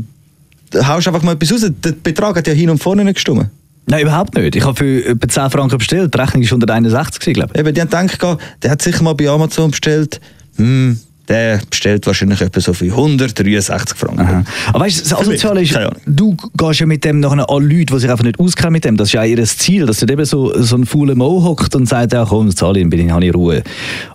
haust 0.74 1.08
einfach 1.08 1.22
mal 1.22 1.32
etwas 1.32 1.52
raus. 1.52 1.70
Der 1.84 1.92
Betrag 1.92 2.36
hat 2.36 2.46
ja 2.46 2.52
hin 2.52 2.70
und 2.70 2.82
vorne 2.82 3.04
nicht 3.04 3.14
gestimmt. 3.14 3.48
Nein, 3.88 4.02
überhaupt 4.02 4.34
nicht. 4.34 4.56
Ich 4.56 4.64
habe 4.64 4.76
für 4.76 5.04
etwa 5.04 5.28
10 5.28 5.50
Franken 5.50 5.78
bestellt. 5.78 6.12
Die 6.12 6.18
Rechnung 6.18 6.42
war 6.42 6.48
161, 6.48 7.20
gewesen, 7.20 7.34
glaube 7.34 7.52
ich. 7.54 7.60
Eben, 7.60 7.74
die 7.74 7.80
haben 7.80 8.08
gedacht, 8.08 8.38
der 8.62 8.70
hat 8.70 8.82
sicher 8.82 9.02
mal 9.02 9.14
bei 9.14 9.28
Amazon 9.28 9.70
bestellt. 9.70 10.20
Hm, 10.56 10.98
der 11.28 11.60
bestellt 11.68 12.06
wahrscheinlich 12.06 12.40
etwa 12.40 12.60
so 12.60 12.72
für 12.72 12.84
163 12.86 13.96
Franken. 13.98 14.20
Aha. 14.20 14.44
Aber 14.68 14.80
weißt 14.80 14.98
du, 15.06 15.10
das. 15.10 15.18
Asoziale 15.20 15.62
ist, 15.62 15.78
du 16.06 16.36
gehst 16.56 16.80
ja 16.80 16.86
mit 16.86 17.04
dem 17.04 17.20
nachher 17.20 17.48
an 17.50 17.62
Leute, 17.62 17.86
die 17.94 17.98
sich 17.98 18.10
einfach 18.10 18.24
nicht 18.24 18.38
auskennen 18.38 18.72
mit 18.72 18.84
dem. 18.84 18.96
Das 18.96 19.08
ist 19.08 19.12
ja 19.14 19.22
auch 19.22 19.26
ihr 19.26 19.42
Ziel, 19.44 19.86
dass 19.86 19.98
dort 19.98 20.10
eben 20.12 20.24
so, 20.24 20.52
so 20.62 20.76
ein 20.76 20.86
fauler 20.86 21.14
Mo 21.14 21.42
hockt 21.42 21.74
und 21.74 21.86
sagt, 21.88 22.12
ja 22.12 22.24
komm, 22.24 22.54
zahle 22.54 22.80
ich, 22.80 22.88
bin 22.88 23.06
ich, 23.06 23.10
habe 23.12 23.24
ich 23.26 23.34
Ruhe. 23.34 23.62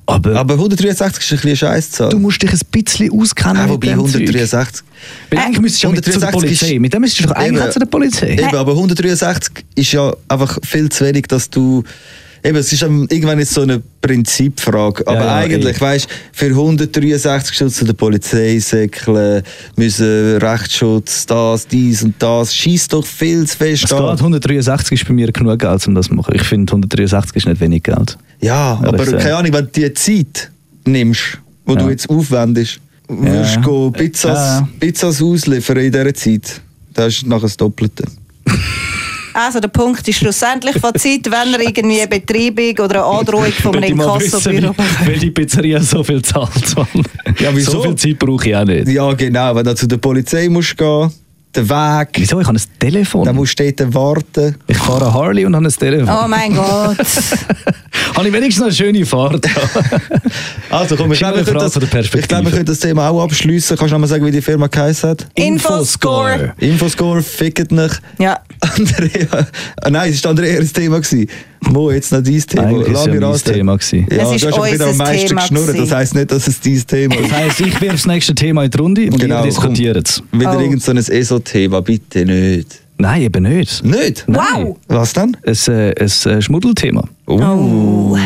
Aber, 0.05 0.35
Aber 0.35 0.53
163 0.55 1.23
ist 1.23 1.31
ein 1.31 1.35
bisschen 1.35 1.47
eine 1.49 1.55
Scheisszahl. 1.57 2.09
du 2.09 2.19
musst 2.19 2.41
dich 2.41 2.51
ein 2.51 2.59
bisschen 2.71 3.11
auskennen 3.19 3.61
mit 3.63 3.69
wobei 3.71 3.87
dem 3.87 3.99
Zeug. 4.05 4.21
163. 4.21 4.83
Weil 5.29 5.39
eigentlich 5.39 5.61
müsstest 5.61 5.83
du 5.83 5.87
ja 5.87 5.93
mit 5.93 6.05
zu 6.05 6.11
der 6.19 6.29
163 6.29 6.31
Polizei. 6.41 6.75
ist- 6.75 6.81
Mit 6.81 6.93
dem 6.93 7.01
müsstest 7.01 7.23
du 7.23 7.27
doch 7.33 7.35
eigentlich 7.35 7.69
zu 7.71 7.79
der 7.79 7.85
Polizei. 7.87 8.31
Eben, 8.33 8.55
aber 8.55 8.71
163 8.73 9.65
ist 9.75 9.91
ja 9.91 10.13
einfach 10.27 10.57
viel 10.63 10.89
zu 10.89 11.05
wenig, 11.05 11.23
dass 11.27 11.49
du. 11.49 11.83
Eben, 12.43 12.57
es 12.57 12.73
ist 12.73 12.81
irgendwann 12.81 13.37
jetzt 13.39 13.53
so 13.53 13.61
eine 13.61 13.81
Prinzipfrage. 14.01 15.05
Aber 15.05 15.15
Ja, 15.19 15.25
ja, 15.25 15.35
eigentlich, 15.37 15.77
eh. 15.77 15.81
weißt 15.81 16.07
für 16.31 16.47
163 16.47 17.55
Schutz 17.55 17.79
der 17.79 17.93
Polizei 17.93 18.57
säckeln, 18.59 19.43
müssen 19.75 20.37
Rechtsschutz, 20.37 21.25
das, 21.27 21.67
dies 21.67 22.03
und 22.03 22.15
das. 22.19 22.55
Schieß 22.55 22.87
doch 22.89 23.05
viel 23.05 23.45
zu 23.47 23.57
fest 23.57 23.83
Es 23.83 23.89
geht, 23.91 23.99
an. 23.99 24.17
163 24.17 24.99
ist 25.01 25.07
bei 25.07 25.13
mir 25.13 25.31
genug 25.31 25.59
Geld, 25.59 25.87
um 25.87 25.95
das 25.95 26.07
zu 26.07 26.15
machen. 26.15 26.33
Ich 26.35 26.43
finde, 26.43 26.71
163 26.71 27.35
ist 27.37 27.47
nicht 27.47 27.61
wenig 27.61 27.83
Geld. 27.83 28.17
Ja, 28.41 28.79
aber 28.83 29.07
äh, 29.07 29.11
keine 29.17 29.35
Ahnung, 29.35 29.53
wenn 29.53 29.65
du 29.65 29.71
die 29.71 29.93
Zeit 29.93 30.51
nimmst, 30.85 31.37
die 31.67 31.75
du 31.75 31.83
Ja. 31.83 31.89
jetzt 31.91 32.09
aufwendest, 32.09 32.79
Ja. 33.07 33.57
du 33.57 33.91
Pizzas. 33.91 34.63
Pizzas 34.79 35.21
ausliefern 35.21 35.77
in 35.77 35.91
dieser 35.91 36.13
Zeit. 36.13 36.61
Das 36.93 37.13
ist 37.13 37.27
nachher 37.27 37.41
das 37.43 37.57
Doppelte. 37.57 38.03
Also 39.33 39.59
der 39.59 39.67
Punkt 39.69 40.07
ist 40.07 40.17
schlussendlich 40.17 40.77
Fazit, 40.79 41.25
wenn 41.31 41.53
er 41.53 41.59
irgendwie 41.61 42.01
eine 42.01 42.07
Betreibung 42.07 42.85
oder 42.85 43.05
eine 43.07 43.19
Androhung 43.19 43.51
von 43.51 43.75
einem 43.75 43.83
Inkassobüro 43.99 44.73
wie- 44.77 45.07
Weil 45.07 45.19
die 45.19 45.31
Pizzeria 45.31 45.79
so 45.81 46.03
viel 46.03 46.21
zahlt. 46.21 46.75
Mann. 46.75 46.87
Ja, 47.39 47.49
wieso? 47.53 47.71
So 47.71 47.81
viel 47.83 47.95
Zeit 47.95 48.19
brauche 48.19 48.49
ich 48.49 48.55
auch 48.55 48.65
nicht. 48.65 48.87
Ja, 48.87 49.11
genau. 49.13 49.55
Wenn 49.55 49.65
du 49.65 49.75
zu 49.75 49.87
der 49.87 49.97
Polizei 49.97 50.49
musst 50.49 50.77
gehen 50.77 51.11
den 51.55 51.69
Weg, 51.69 52.09
Wieso? 52.15 52.39
Ich 52.39 52.47
habe 52.47 52.57
ein 52.57 52.63
Telefon. 52.79 53.25
dann 53.25 53.35
musst 53.35 53.59
du 53.59 53.71
dort 53.71 53.93
warten. 53.93 54.55
ich 54.67 54.77
fahre 54.77 55.13
Harley 55.13 55.45
und 55.45 55.55
habe 55.55 55.65
ein 55.65 55.71
Telefon. 55.71 56.09
Oh 56.23 56.27
mein 56.27 56.53
Gott. 56.55 56.97
Habe 58.15 58.27
ich 58.27 58.33
wenigstens 58.33 58.57
noch 58.59 58.65
eine 58.67 58.75
schöne 58.75 59.05
Fahrt. 59.05 59.45
Also 60.69 60.95
komm, 60.95 61.11
ich 61.11 61.19
glaube, 61.19 61.33
wir 61.33 61.39
eine 61.39 61.45
können 61.45 61.57
Frage 61.59 61.65
das, 61.65 61.73
von 61.73 61.81
der 61.81 61.87
Perspektive. 61.89 62.21
ich 62.21 62.27
glaube, 62.29 62.45
wir 62.45 62.51
können 62.53 62.65
das 62.65 62.79
Thema 62.79 63.09
auch 63.09 63.21
abschließen. 63.23 63.75
Kannst 63.75 63.91
du 63.91 63.95
noch 63.95 63.99
mal 63.99 64.07
sagen, 64.07 64.25
wie 64.25 64.31
die 64.31 64.41
Firma 64.41 64.67
geheißen 64.67 65.09
hat? 65.09 65.27
Infoscore. 65.35 66.53
Infoscore, 66.59 67.21
fickt 67.21 67.73
nicht. 67.73 68.01
Ja. 68.17 68.39
Andrea, 68.61 69.47
ah, 69.81 69.89
nein, 69.89 70.11
es 70.11 70.23
war 70.23 70.29
Andrea 70.31 70.53
ihr 70.61 70.73
Thema. 70.73 71.01
Gewesen. 71.01 71.27
Mo, 71.71 71.91
jetzt 71.91 72.11
noch 72.11 72.21
dein 72.21 72.39
Thema. 72.41 72.63
Eigentlich 72.67 72.87
ist 72.87 72.93
Lass 72.93 73.05
ja 73.05 73.11
mich 73.11 73.21
mein 73.21 73.31
raten. 73.31 73.53
Thema 73.53 73.77
gewesen. 73.77 74.07
Ja, 74.11 74.17
Es 74.23 74.31
ist 74.35 74.43
du 74.43 74.47
hast 74.47 74.57
aber 74.57 74.71
wieder 74.71 74.87
am 74.87 74.97
meisten 74.97 75.27
Thema 75.27 75.41
geschnurrt. 75.41 75.79
Das 75.79 75.91
heisst 75.91 76.15
nicht, 76.15 76.31
dass 76.31 76.47
es 76.47 76.59
dein 76.59 76.83
Thema 76.87 77.15
ist. 77.15 77.23
Das 77.31 77.31
heisst, 77.37 77.59
ich 77.61 77.81
wirf 77.81 77.91
das 77.93 78.05
nächste 78.07 78.35
Thema 78.35 78.63
in 78.63 78.71
die 78.71 78.77
Runde 78.77 79.01
und 79.05 79.19
Genau, 79.19 79.37
ihr 79.39 79.43
diskutiert 79.43 80.07
es. 80.09 80.23
Wieder 80.31 80.57
Oh. 80.57 80.59
irgend 80.59 80.83
so 80.83 80.91
ESO-Thema, 80.91 81.81
bitte 81.81 82.25
nicht. 82.25 82.79
Nein, 82.97 83.21
eben 83.23 83.43
nicht. 83.43 83.83
Nicht? 83.83 84.25
Wow. 84.27 84.77
Was 84.87 85.13
dann? 85.13 85.35
Ein, 85.45 85.55
äh, 85.73 85.93
ein 85.99 86.31
äh, 86.37 86.41
Schmuddelthema. 86.41 87.03
Oh. 87.25 88.17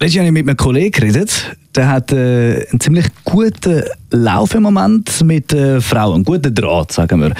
Letztes 0.00 0.18
habe 0.18 0.26
ich 0.26 0.32
mit 0.32 0.46
einem 0.46 0.56
Kollegen 0.56 0.90
geredet, 0.92 1.56
der 1.74 1.88
hat 1.88 2.12
äh, 2.12 2.66
einen 2.70 2.78
ziemlich 2.80 3.06
guten 3.24 3.82
Lauf 4.10 4.54
im 4.54 4.62
Moment 4.64 5.24
mit 5.24 5.52
äh, 5.52 5.80
Frauen, 5.80 6.16
einen 6.16 6.24
guten 6.24 6.54
Draht, 6.54 6.92
sagen 6.92 7.20
wir. 7.20 7.32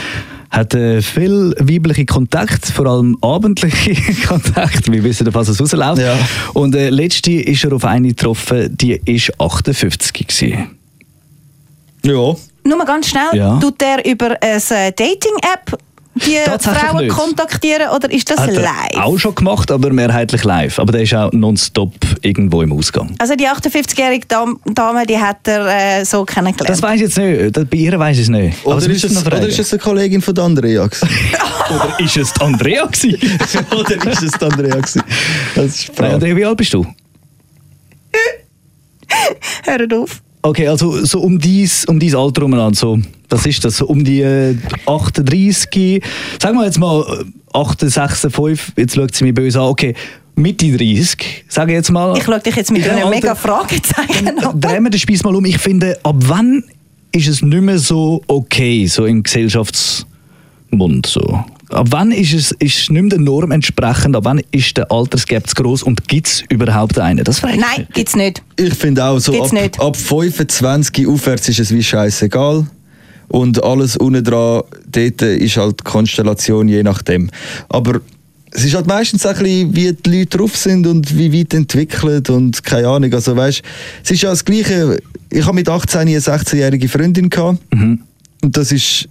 Hat 0.51 0.75
äh, 0.75 1.03
viel 1.03 1.55
weibliche 1.59 2.07
Kontakt, 2.07 2.67
vor 2.67 2.87
allem 2.87 3.19
abendliche 3.21 3.95
Kontakt, 4.27 4.91
wir 4.91 5.05
wissen, 5.05 5.29
auf 5.29 5.35
was 5.35 5.49
es 5.49 5.61
rausläuft. 5.61 6.01
Ja. 6.01 6.17
Und 6.55 6.75
äh, 6.75 6.89
letzte 6.91 7.33
ist 7.33 7.65
er 7.65 7.73
auf 7.75 7.85
eine 7.85 8.09
getroffen, 8.09 8.75
die 8.77 8.93
ist 9.05 9.31
58 9.39 10.13
gewesen. 10.27 10.71
Ja. 12.05 12.35
Nur 12.65 12.77
mal 12.79 12.85
ganz 12.87 13.09
schnell, 13.09 13.29
Ja. 13.35 13.59
tut 13.59 13.81
der 13.81 14.05
über 14.07 14.37
eine 14.41 14.55
äh, 14.57 14.93
Dating-App 14.93 15.79
die 16.19 16.37
Frauen 16.61 17.05
nicht. 17.07 17.17
kontaktieren 17.17 17.89
oder 17.95 18.11
ist 18.11 18.31
das 18.31 18.39
Hat 18.41 18.55
live? 18.55 18.97
auch 18.97 19.19
schon 19.19 19.35
gemacht, 19.35 19.71
aber 19.71 19.91
mehrheitlich 19.93 20.45
live. 20.45 20.79
Aber 20.79 20.93
der 20.93 21.03
ist 21.03 21.15
auch 21.15 21.33
nonstop 21.33 21.95
irgendwo 22.23 22.63
im 22.63 22.73
Ausgang. 22.73 23.15
Also 23.19 23.35
die 23.35 23.47
58-jährige 23.47 24.27
Dam- 24.27 24.59
Dame, 24.67 25.07
die 25.07 25.19
hat 25.19 25.47
er 25.49 26.01
äh, 26.01 26.05
so 26.05 26.25
kennengelernt. 26.25 26.69
Das 26.71 26.83
weiß 26.83 26.97
ich 26.97 27.01
jetzt 27.03 27.19
nicht. 27.19 27.57
Das- 27.57 27.65
Bei 27.67 27.77
ihr 27.77 27.99
weiß 27.99 28.17
ich 28.17 28.23
es 28.25 28.29
nicht. 28.29 28.65
Oder, 28.65 28.77
Aber 28.77 28.87
ist 28.91 29.05
es, 29.05 29.27
oder 29.27 29.47
ist 29.49 29.59
es 29.59 29.73
eine 29.73 29.81
Kollegin 29.81 30.21
von 30.23 30.35
der 30.35 30.45
Andrea? 30.45 30.89
Oder 31.69 32.01
ist 32.01 32.17
es 32.17 32.33
die 32.33 32.41
Andrea 32.41 32.85
oder 33.79 34.11
ist 34.11 34.23
es 34.23 34.33
die 34.33 34.45
Andrea? 34.45 34.77
Das 34.77 34.95
ist 34.95 34.97
die 34.97 35.03
Nein, 35.61 35.95
Frage. 35.97 36.15
Andrea, 36.15 36.37
wie 36.37 36.45
alt 36.47 36.57
bist 36.57 36.73
du? 36.73 36.87
Hört 39.65 39.93
auf. 39.93 40.23
Okay, 40.43 40.69
also 40.69 41.05
so 41.05 41.21
um 41.21 41.39
dies, 41.39 41.85
um 41.85 41.99
dies 41.99 42.15
Alter 42.15 42.45
umeinander, 42.45 42.75
so, 42.77 42.99
was 43.31 43.47
ist 43.47 43.65
das, 43.65 43.81
um 43.83 44.05
die 44.05 44.23
äh, 44.23 44.57
38, 44.87 46.03
sagen 46.41 46.59
wir 46.59 46.65
jetzt 46.65 46.79
mal 46.79 47.05
äh, 47.53 47.59
68, 47.59 48.33
5, 48.35 48.73
jetzt 48.77 48.95
schaut 48.95 49.15
sie 49.15 49.25
mich 49.25 49.35
böse 49.35 49.61
an, 49.61 49.67
okay, 49.67 49.95
Mitte 50.35 50.71
30, 50.77 51.45
sage 51.49 51.73
ich 51.73 51.77
jetzt 51.77 51.91
mal. 51.91 52.17
Ich 52.17 52.25
schaue 52.25 52.39
dich 52.41 52.55
jetzt 52.55 52.71
mit 52.71 52.89
einem 52.89 53.11
mega 53.11 53.35
Fragezeichen 53.35 54.39
an. 54.39 54.61
Drehen 54.61 54.85
wir 54.85 54.91
den 54.91 55.01
Spieß 55.01 55.25
mal 55.25 55.35
um. 55.35 55.45
Ich 55.45 55.59
finde, 55.59 55.99
ab 56.05 56.17
wann 56.21 56.63
ist 57.13 57.27
es 57.27 57.43
nicht 57.43 57.61
mehr 57.61 57.79
so 57.79 58.23
okay, 58.29 58.87
so 58.87 59.05
im 59.05 59.23
Gesellschaftsmund 59.25 61.07
so? 61.07 61.45
Ab 61.71 61.89
wann 61.91 62.13
ist 62.13 62.33
es, 62.33 62.53
ist 62.53 62.79
es 62.79 62.91
nicht 62.91 63.03
mehr 63.03 63.11
der 63.11 63.19
Norm 63.19 63.51
entsprechend? 63.51 64.17
Ab 64.17 64.25
wann 64.25 64.41
ist 64.53 64.77
der 64.77 64.91
Altersgap 64.91 65.47
zu 65.49 65.55
gross 65.55 65.83
und 65.83 66.09
gibt 66.09 66.27
es 66.29 66.45
überhaupt 66.49 66.99
einen? 66.99 67.25
Das 67.25 67.41
frage 67.41 67.55
ich 67.55 67.61
Nein, 67.61 67.81
mich. 67.81 67.89
gibt's 67.91 68.17
nicht. 68.17 68.43
Ich 68.57 68.75
finde 68.75 69.05
auch 69.05 69.19
so, 69.19 69.33
Gibt's 69.33 69.51
ab, 69.51 69.61
nicht. 69.61 69.81
ab 69.81 69.97
25 69.97 71.07
aufwärts 71.07 71.49
ist 71.49 71.59
es 71.61 71.75
wie 71.75 71.83
scheißegal. 71.83 72.67
Und 73.29 73.63
alles 73.63 73.97
unten 73.97 74.25
dran, 74.25 74.63
dort 74.87 75.23
ist 75.23 75.57
halt 75.57 75.81
die 75.81 75.85
Konstellation 75.85 76.69
je 76.69 76.83
nachdem. 76.83 77.31
Aber 77.69 78.01
es 78.53 78.65
ist 78.65 78.75
halt 78.75 78.87
meistens 78.87 79.27
auch 79.27 79.37
ein 79.37 79.43
bisschen, 79.43 79.77
wie 79.77 79.93
die 79.93 80.19
Leute 80.19 80.39
drauf 80.39 80.57
sind 80.57 80.87
und 80.87 81.17
wie 81.17 81.39
weit 81.39 81.55
entwickelt 81.55 82.31
und 82.31 82.65
keine 82.65 82.89
Ahnung. 82.89 83.13
Also 83.13 83.37
weißt, 83.37 83.63
es 84.03 84.11
ist 84.11 84.23
ja 84.23 84.31
das 84.31 84.45
Gleiche. 84.45 84.99
Ich 85.31 85.45
habe 85.45 85.55
mit 85.55 85.69
18 85.69 86.01
eine 86.01 86.19
16-jährige 86.19 86.89
Freundin 86.89 87.29
gehabt. 87.29 87.59
Mhm. 87.75 88.01
Und 88.43 88.57
das 88.57 88.73
ist 88.73 89.09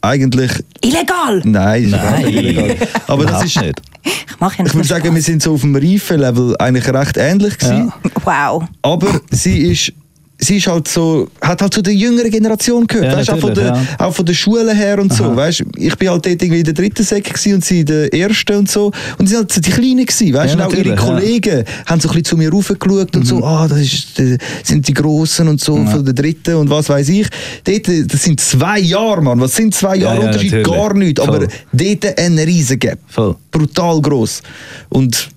eigentlich... 0.00 0.50
Illegal! 0.82 1.42
Nein, 1.44 1.84
ist 1.84 1.90
Nein. 1.90 2.26
illegal. 2.26 2.76
Aber 3.06 3.26
das 3.26 3.44
ist... 3.44 3.60
nicht. 3.60 3.80
Ich 4.02 4.40
mache 4.40 4.58
ja 4.58 4.66
Ich 4.66 4.74
würde 4.74 4.88
sagen, 4.88 5.14
wir 5.14 5.22
sind 5.22 5.42
so 5.42 5.52
auf 5.52 5.60
dem 5.60 5.76
Reifenlevel 5.76 6.56
eigentlich 6.58 6.88
recht 6.88 7.16
ähnlich 7.18 7.58
gewesen. 7.58 7.92
Ja. 8.04 8.10
Wow. 8.24 8.64
Aber 8.82 9.20
sie 9.30 9.70
ist, 9.70 9.92
sie 10.40 10.56
ist 10.56 10.66
halt 10.66 10.88
so, 10.88 11.28
hat 11.40 11.62
halt 11.62 11.74
zu 11.74 11.82
der 11.82 11.94
jüngeren 11.94 12.30
Generation 12.30 12.86
gehört. 12.86 13.12
Ja, 13.12 13.18
weißt, 13.18 13.30
auch, 13.30 13.38
von 13.38 13.54
der, 13.54 13.64
ja. 13.66 13.86
auch 13.98 14.14
von 14.14 14.24
der 14.24 14.34
Schule 14.34 14.74
her 14.74 14.98
und 14.98 15.12
so. 15.12 15.34
Weißt, 15.36 15.62
ich 15.76 15.96
bin 15.96 16.08
halt 16.08 16.26
dort 16.26 16.42
irgendwie 16.42 16.60
in 16.60 16.64
der 16.64 16.74
dritten 16.74 17.02
Säcke 17.02 17.32
und 17.54 17.64
sie 17.64 17.80
in 17.80 17.86
der 17.86 18.12
ersten 18.12 18.56
und 18.56 18.70
so. 18.70 18.86
Und 19.18 19.26
sie 19.26 19.34
sind 19.34 19.38
halt 19.38 19.52
so 19.52 19.60
die 19.60 19.70
Kleinen 19.70 20.06
gewesen. 20.06 20.34
Weißt, 20.34 20.54
Ja, 20.54 20.66
und 20.66 20.72
auch 20.72 20.76
ihre. 20.76 20.90
Mhm. 20.90 20.96
Kollegen 20.96 21.64
haben 21.86 22.00
so 22.00 22.08
ein 22.08 22.12
bisschen 22.12 22.24
zu 22.24 22.36
mir 22.36 22.50
raufgeschaut 22.50 23.16
und 23.16 23.26
so, 23.26 23.44
ah, 23.44 23.66
das 23.68 23.80
ist, 23.80 24.18
das 24.18 24.38
sind 24.64 24.86
die 24.86 24.94
Grossen 24.94 25.48
und 25.48 25.60
so 25.60 25.76
von 25.76 26.04
der 26.04 26.14
dritten 26.14 26.54
und 26.56 26.70
was 26.70 26.88
weiß 26.88 27.08
ich. 27.08 27.28
Dort, 27.64 28.12
das 28.12 28.22
sind 28.22 28.40
zwei 28.40 28.78
Jahre, 28.80 29.22
Mann. 29.22 29.40
Was 29.40 29.54
sind 29.54 29.74
zwei 29.74 29.96
Jahre 29.96 30.20
ja, 30.20 30.26
Unterschied? 30.26 30.64
Gar 30.64 30.94
nichts. 30.94 31.20
Aber 31.20 31.40
Voll. 31.40 31.48
dort 31.72 32.18
ein 32.18 32.38
riesen 32.38 32.78
Gap. 32.78 32.98
Voll. 33.06 33.36
Brutal 33.50 34.00
gross. 34.00 34.42
Und 34.88 35.30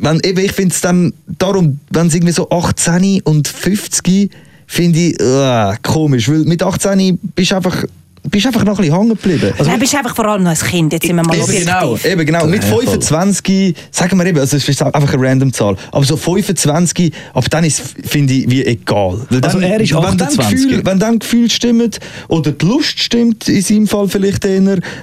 wenn, 0.00 0.20
eben, 0.20 0.38
ich 0.38 0.52
finde 0.52 0.74
es 0.74 0.80
dann 0.80 1.12
darum, 1.26 1.80
wenn 1.90 2.08
es 2.08 2.14
irgendwie 2.14 2.32
so 2.32 2.48
18 2.50 3.22
und 3.22 3.48
50 3.48 4.30
finde 4.66 4.98
ich 4.98 5.20
äh, 5.20 5.76
komisch, 5.82 6.28
weil 6.28 6.44
mit 6.44 6.62
18 6.62 7.18
bist 7.34 7.50
du 7.50 7.56
einfach, 7.56 7.84
bist 8.28 8.46
einfach 8.46 8.64
noch 8.64 8.78
ein 8.78 8.84
bisschen 8.84 8.96
hängen 8.96 9.08
geblieben. 9.10 9.52
Also, 9.58 9.70
du 9.70 9.78
bist 9.78 9.94
einfach 9.94 10.14
vor 10.14 10.26
allem 10.26 10.42
noch 10.42 10.50
ein 10.50 10.56
Kind, 10.58 10.92
jetzt 10.92 11.06
sind 11.06 11.16
wir 11.16 11.22
mal 11.22 11.34
Eben 11.34 11.42
objektiv. 11.44 11.66
genau, 11.66 11.96
eben 12.04 12.26
genau. 12.26 12.46
Mit 12.46 12.62
Ja, 12.64 12.70
voll. 12.70 12.84
25, 12.84 13.74
sagen 13.90 14.18
wir 14.18 14.26
eben, 14.26 14.38
also 14.38 14.56
es 14.56 14.68
ist 14.68 14.82
einfach 14.82 15.12
eine 15.14 15.22
random 15.28 15.52
Zahl, 15.52 15.76
aber 15.92 16.04
so 16.04 16.16
25, 16.16 17.12
ab 17.34 17.44
dann 17.50 17.64
ist 17.64 17.82
finde 18.06 18.34
ich 18.34 18.50
wie 18.50 18.64
egal. 18.64 19.20
Weil 19.30 19.44
Also 19.44 19.60
dann, 19.60 19.70
er 19.70 19.80
ist 19.80 19.94
wenn 19.94 20.02
dann 20.02 20.20
28. 20.22 20.48
Gefühl, 20.68 20.86
wenn 20.86 20.98
dann 20.98 21.18
Gefühl 21.18 21.50
stimmt 21.50 22.00
oder 22.28 22.52
die 22.52 22.66
Lust 22.66 22.98
stimmt, 23.00 23.48
in 23.48 23.62
seinem 23.62 23.86
Fall 23.86 24.08
vielleicht 24.08 24.44
eher, 24.44 24.58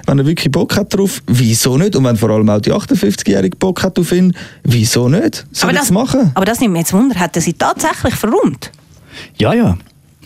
wenn 0.06 0.18
er 0.18 0.26
wirklich 0.26 0.50
Bock 0.52 0.76
hat 0.76 0.94
drauf, 0.94 1.22
wieso 1.26 1.76
nicht? 1.78 1.96
Und 1.96 2.04
wenn 2.04 2.16
vor 2.16 2.30
allem 2.30 2.48
auch 2.50 2.60
die 2.60 2.72
58-Jährige 2.72 3.56
Bock 3.56 3.82
hat 3.82 3.98
auf 3.98 4.12
ihn, 4.12 4.34
wieso 4.64 5.08
nicht? 5.08 5.46
Soll 5.52 5.70
ich 5.70 5.76
das, 5.76 5.86
das 5.86 5.90
machen? 5.90 6.30
aber 6.34 6.44
das 6.44 6.60
nimmt 6.60 6.72
mich 6.72 6.80
jetzt 6.80 6.92
Wunder, 6.92 7.18
hat 7.18 7.34
er 7.36 7.42
sie 7.42 7.54
tatsächlich 7.54 8.14
verrummt? 8.14 8.70
Ja, 9.38 9.54
ja. 9.54 9.76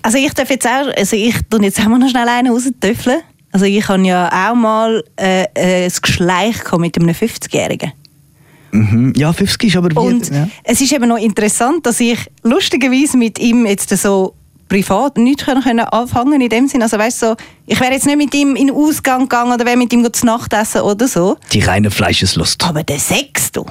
Also 0.02 0.18
ich 0.18 0.32
darf 0.32 0.50
jetzt 0.50 0.66
auch, 0.66 0.88
also 0.96 1.16
ich 1.16 1.34
tue 1.48 1.62
jetzt 1.62 1.80
auch 1.80 1.88
mal 1.88 1.98
noch 1.98 2.08
schnell 2.08 2.28
einen 2.28 2.52
raustöffeln. 2.52 3.20
Also 3.52 3.66
ich 3.66 3.86
habe 3.88 4.06
ja 4.06 4.50
auch 4.50 4.54
mal 4.54 5.04
äh, 5.16 5.44
äh, 5.54 5.84
ein 5.86 5.92
Geschleich 6.00 6.56
mit 6.78 6.96
einem 6.96 7.14
50-Jährigen. 7.14 7.92
Mhm. 8.72 9.12
Ja, 9.16 9.32
50 9.32 9.68
ist 9.68 9.76
aber 9.76 9.90
wie... 9.90 9.98
Und 9.98 10.30
ja. 10.30 10.48
es 10.62 10.80
ist 10.80 10.92
eben 10.92 11.08
noch 11.08 11.18
interessant, 11.18 11.84
dass 11.84 11.98
ich 12.00 12.18
lustigerweise 12.42 13.16
mit 13.16 13.38
ihm 13.38 13.66
jetzt 13.66 13.90
so 13.96 14.34
privat 14.68 15.18
nichts 15.18 15.44
können 15.44 15.80
anfangen 15.80 16.40
in 16.40 16.48
dem 16.48 16.68
Sinn. 16.68 16.82
Also 16.82 16.96
weißt 16.96 17.20
so, 17.20 17.36
ich 17.66 17.80
wäre 17.80 17.92
jetzt 17.92 18.06
nicht 18.06 18.16
mit 18.16 18.32
ihm 18.34 18.54
in 18.54 18.68
den 18.68 18.76
Ausgang 18.76 19.22
gegangen 19.22 19.52
oder 19.52 19.66
wäre 19.66 19.76
mit 19.76 19.92
ihm 19.92 20.10
zu 20.12 20.24
Nacht 20.24 20.52
essen 20.52 20.82
oder 20.82 21.08
so. 21.08 21.36
Die 21.52 21.60
reine 21.60 21.90
Fleischeslust. 21.90 22.64
Aber 22.64 22.84
der 22.84 23.00
Sex, 23.00 23.50
du, 23.50 23.66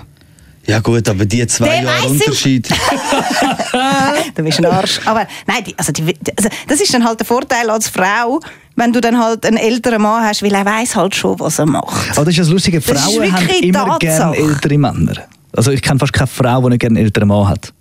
Ja 0.70 0.80
gut, 0.80 1.08
aber 1.10 1.26
die 1.26 1.46
zwei 1.48 1.66
Der 1.70 1.82
Jahre. 1.84 2.08
Unterschied. 2.08 2.70
du 4.36 4.44
bist 4.44 4.60
ein 4.60 4.66
Arsch. 4.66 5.00
Aber 5.06 5.28
nein, 5.48 5.64
die, 5.66 5.74
also, 5.78 5.92
die, 5.92 6.04
also 6.38 6.50
das 6.68 6.82
ist 6.82 6.94
dann 6.94 7.04
halt 7.04 7.20
der 7.20 7.26
Vorteil 7.26 7.70
als 7.70 7.88
Frau, 7.90 8.40
wenn 8.76 8.94
du 8.94 9.02
dann 9.02 9.18
halt 9.20 9.46
einen 9.46 9.58
älteren 9.58 10.02
Mann 10.02 10.24
hast, 10.24 10.44
weil 10.44 10.54
er 10.54 10.66
weiß 10.66 10.96
halt 10.96 11.16
schon, 11.16 11.40
was 11.40 11.60
er 11.60 11.66
macht. 11.66 12.12
Aber 12.12 12.26
das 12.26 12.34
ist 12.34 12.40
das 12.40 12.50
Lustige, 12.50 12.80
Das 12.80 13.02
Frauen 13.04 13.32
haben 13.32 13.42
wirklich 13.42 13.64
immer 13.64 13.86
Tatsache. 14.00 14.00
gerne 14.00 14.36
ältere 14.38 14.78
Männer. 14.78 15.14
Also 15.56 15.72
ich 15.72 15.82
kenne 15.82 16.00
fast 16.00 16.14
keine 16.14 16.28
Frau, 16.28 16.62
die 16.62 16.70
nicht 16.70 16.80
gerne 16.82 16.98
einen 16.98 17.06
älteren 17.06 17.28
Mann 17.28 17.48
hat. 17.50 17.74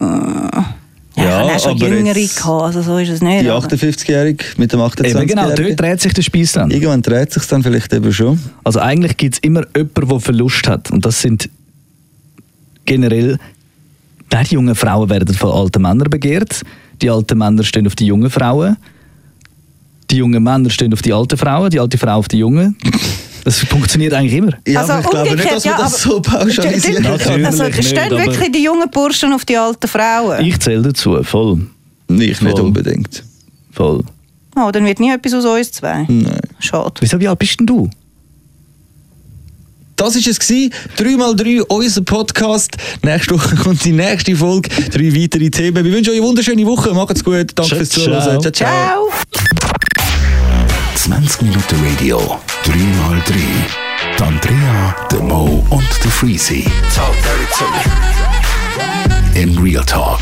Ja, 0.00 1.24
Ja, 1.24 1.24
ich 1.24 1.32
habe 1.32 1.52
auch 1.56 1.60
schon 1.62 1.72
aber 1.72 1.88
jüngere 1.88 2.16
jetzt- 2.16 2.36
gehabt, 2.36 2.62
also 2.62 2.82
so 2.82 2.98
ist 2.98 3.08
es 3.10 3.20
nicht. 3.20 3.42
Die 3.44 3.50
aber- 3.50 3.66
58-Jährige 3.66 4.44
mit 4.56 4.72
dem 4.72 4.80
Eben 4.80 4.88
28-Jährigen. 4.90 5.26
genau, 5.28 5.50
dort 5.54 5.78
dreht 5.80 6.00
sich 6.00 6.14
der 6.14 6.22
Spieß 6.22 6.52
dann. 6.52 6.70
Irgendwann 6.70 7.02
dreht 7.02 7.32
sich 7.32 7.44
dann 7.46 7.62
vielleicht 7.62 7.92
eben 7.92 8.12
schon. 8.12 8.40
Also 8.64 8.80
eigentlich 8.80 9.16
gibt 9.16 9.34
es 9.34 9.40
immer 9.40 9.62
jemanden, 9.76 10.08
der 10.08 10.20
Verlust 10.20 10.66
hat. 10.68 10.90
Und 10.90 11.04
das 11.04 11.20
sind 11.20 11.48
generell, 12.84 13.38
die 14.32 14.54
jungen 14.54 14.74
Frauen 14.74 15.10
werden 15.10 15.34
von 15.34 15.50
alten 15.50 15.82
Männern 15.82 16.08
begehrt. 16.10 16.62
Die 17.00 17.10
alten 17.10 17.36
Männer 17.38 17.62
stehen 17.64 17.86
auf 17.86 17.94
die 17.96 18.06
jungen 18.06 18.30
Frauen. 18.30 18.76
Die 20.10 20.16
jungen 20.16 20.42
Männer 20.42 20.70
stehen 20.70 20.92
auf 20.92 21.02
die 21.02 21.12
alten 21.12 21.36
Frauen, 21.36 21.70
die 21.70 21.80
alte 21.80 21.98
Frau 21.98 22.14
auf 22.16 22.28
die 22.28 22.38
jungen. 22.38 22.76
Das 23.44 23.58
funktioniert 23.58 24.14
eigentlich 24.14 24.34
immer. 24.34 24.52
Ja, 24.66 24.80
Also 24.80 24.92
aber 24.92 25.00
ich 25.02 25.10
glaube 25.10 25.22
nicht, 25.24 25.32
umgekehrt, 25.32 25.56
dass 25.56 25.64
man 25.64 25.74
ja, 25.74 25.78
das 25.84 26.06
aber- 26.06 26.14
so 26.14 26.22
pauschalisieren 26.22 27.02
kann. 27.18 27.44
Also 27.44 27.64
nicht, 27.64 27.84
stehen 27.84 28.10
wirklich 28.10 28.52
die 28.52 28.62
jungen 28.62 28.88
Burschen 28.90 29.32
auf 29.32 29.44
die 29.44 29.56
alten 29.56 29.88
Frauen? 29.88 30.44
Ich 30.44 30.60
zähle 30.60 30.82
dazu, 30.82 31.22
voll. 31.24 31.66
Nicht, 32.08 32.40
nicht 32.42 32.52
Voll. 32.52 32.60
unbedingt. 32.60 33.24
voll. 33.72 34.04
Oh, 34.54 34.70
dann 34.70 34.84
wird 34.84 35.00
nie 35.00 35.10
etwas 35.10 35.32
aus 35.34 35.44
uns 35.46 35.72
zwei. 35.72 36.04
Nein. 36.08 36.38
Schade. 36.60 36.92
Wieso, 37.00 37.18
wie 37.18 37.26
alt 37.26 37.38
bist 37.38 37.58
denn 37.58 37.66
du? 37.66 37.88
Das 39.96 40.14
war 40.14 40.20
es. 40.20 40.38
gewesen. 40.38 40.72
3x3, 40.98 41.60
unser 41.68 42.02
Podcast. 42.02 42.76
Nächste 43.02 43.34
Woche 43.34 43.56
kommt 43.56 43.84
die 43.84 43.92
nächste 43.92 44.34
Folge. 44.36 44.68
Drei 44.90 45.14
weitere 45.14 45.50
Themen. 45.50 45.84
Wir 45.84 45.92
wünschen 45.92 46.10
euch 46.10 46.18
eine 46.18 46.26
wunderschöne 46.26 46.66
Woche. 46.66 46.92
Macht's 46.94 47.22
gut. 47.22 47.50
Danke 47.54 47.62
Ciao, 47.64 47.76
fürs 47.78 47.88
Zuhören. 47.90 48.40
ciao. 48.40 48.52
ciao. 48.52 48.52
Ciao. 48.52 49.08
20 50.96 51.42
Minuten 51.42 51.76
Radio, 51.84 52.38
3x3. 52.64 53.34
Die 54.18 54.22
Andrea, 54.22 54.94
der 55.10 55.20
Mo 55.20 55.64
und 55.70 55.84
der 56.04 56.10
Freezy. 56.10 56.64
Talk 56.94 57.14
dirty 57.22 57.46
to 57.58 57.64
me. 59.34 59.40
In 59.40 59.58
Real 59.58 59.84
Talk. 59.84 60.20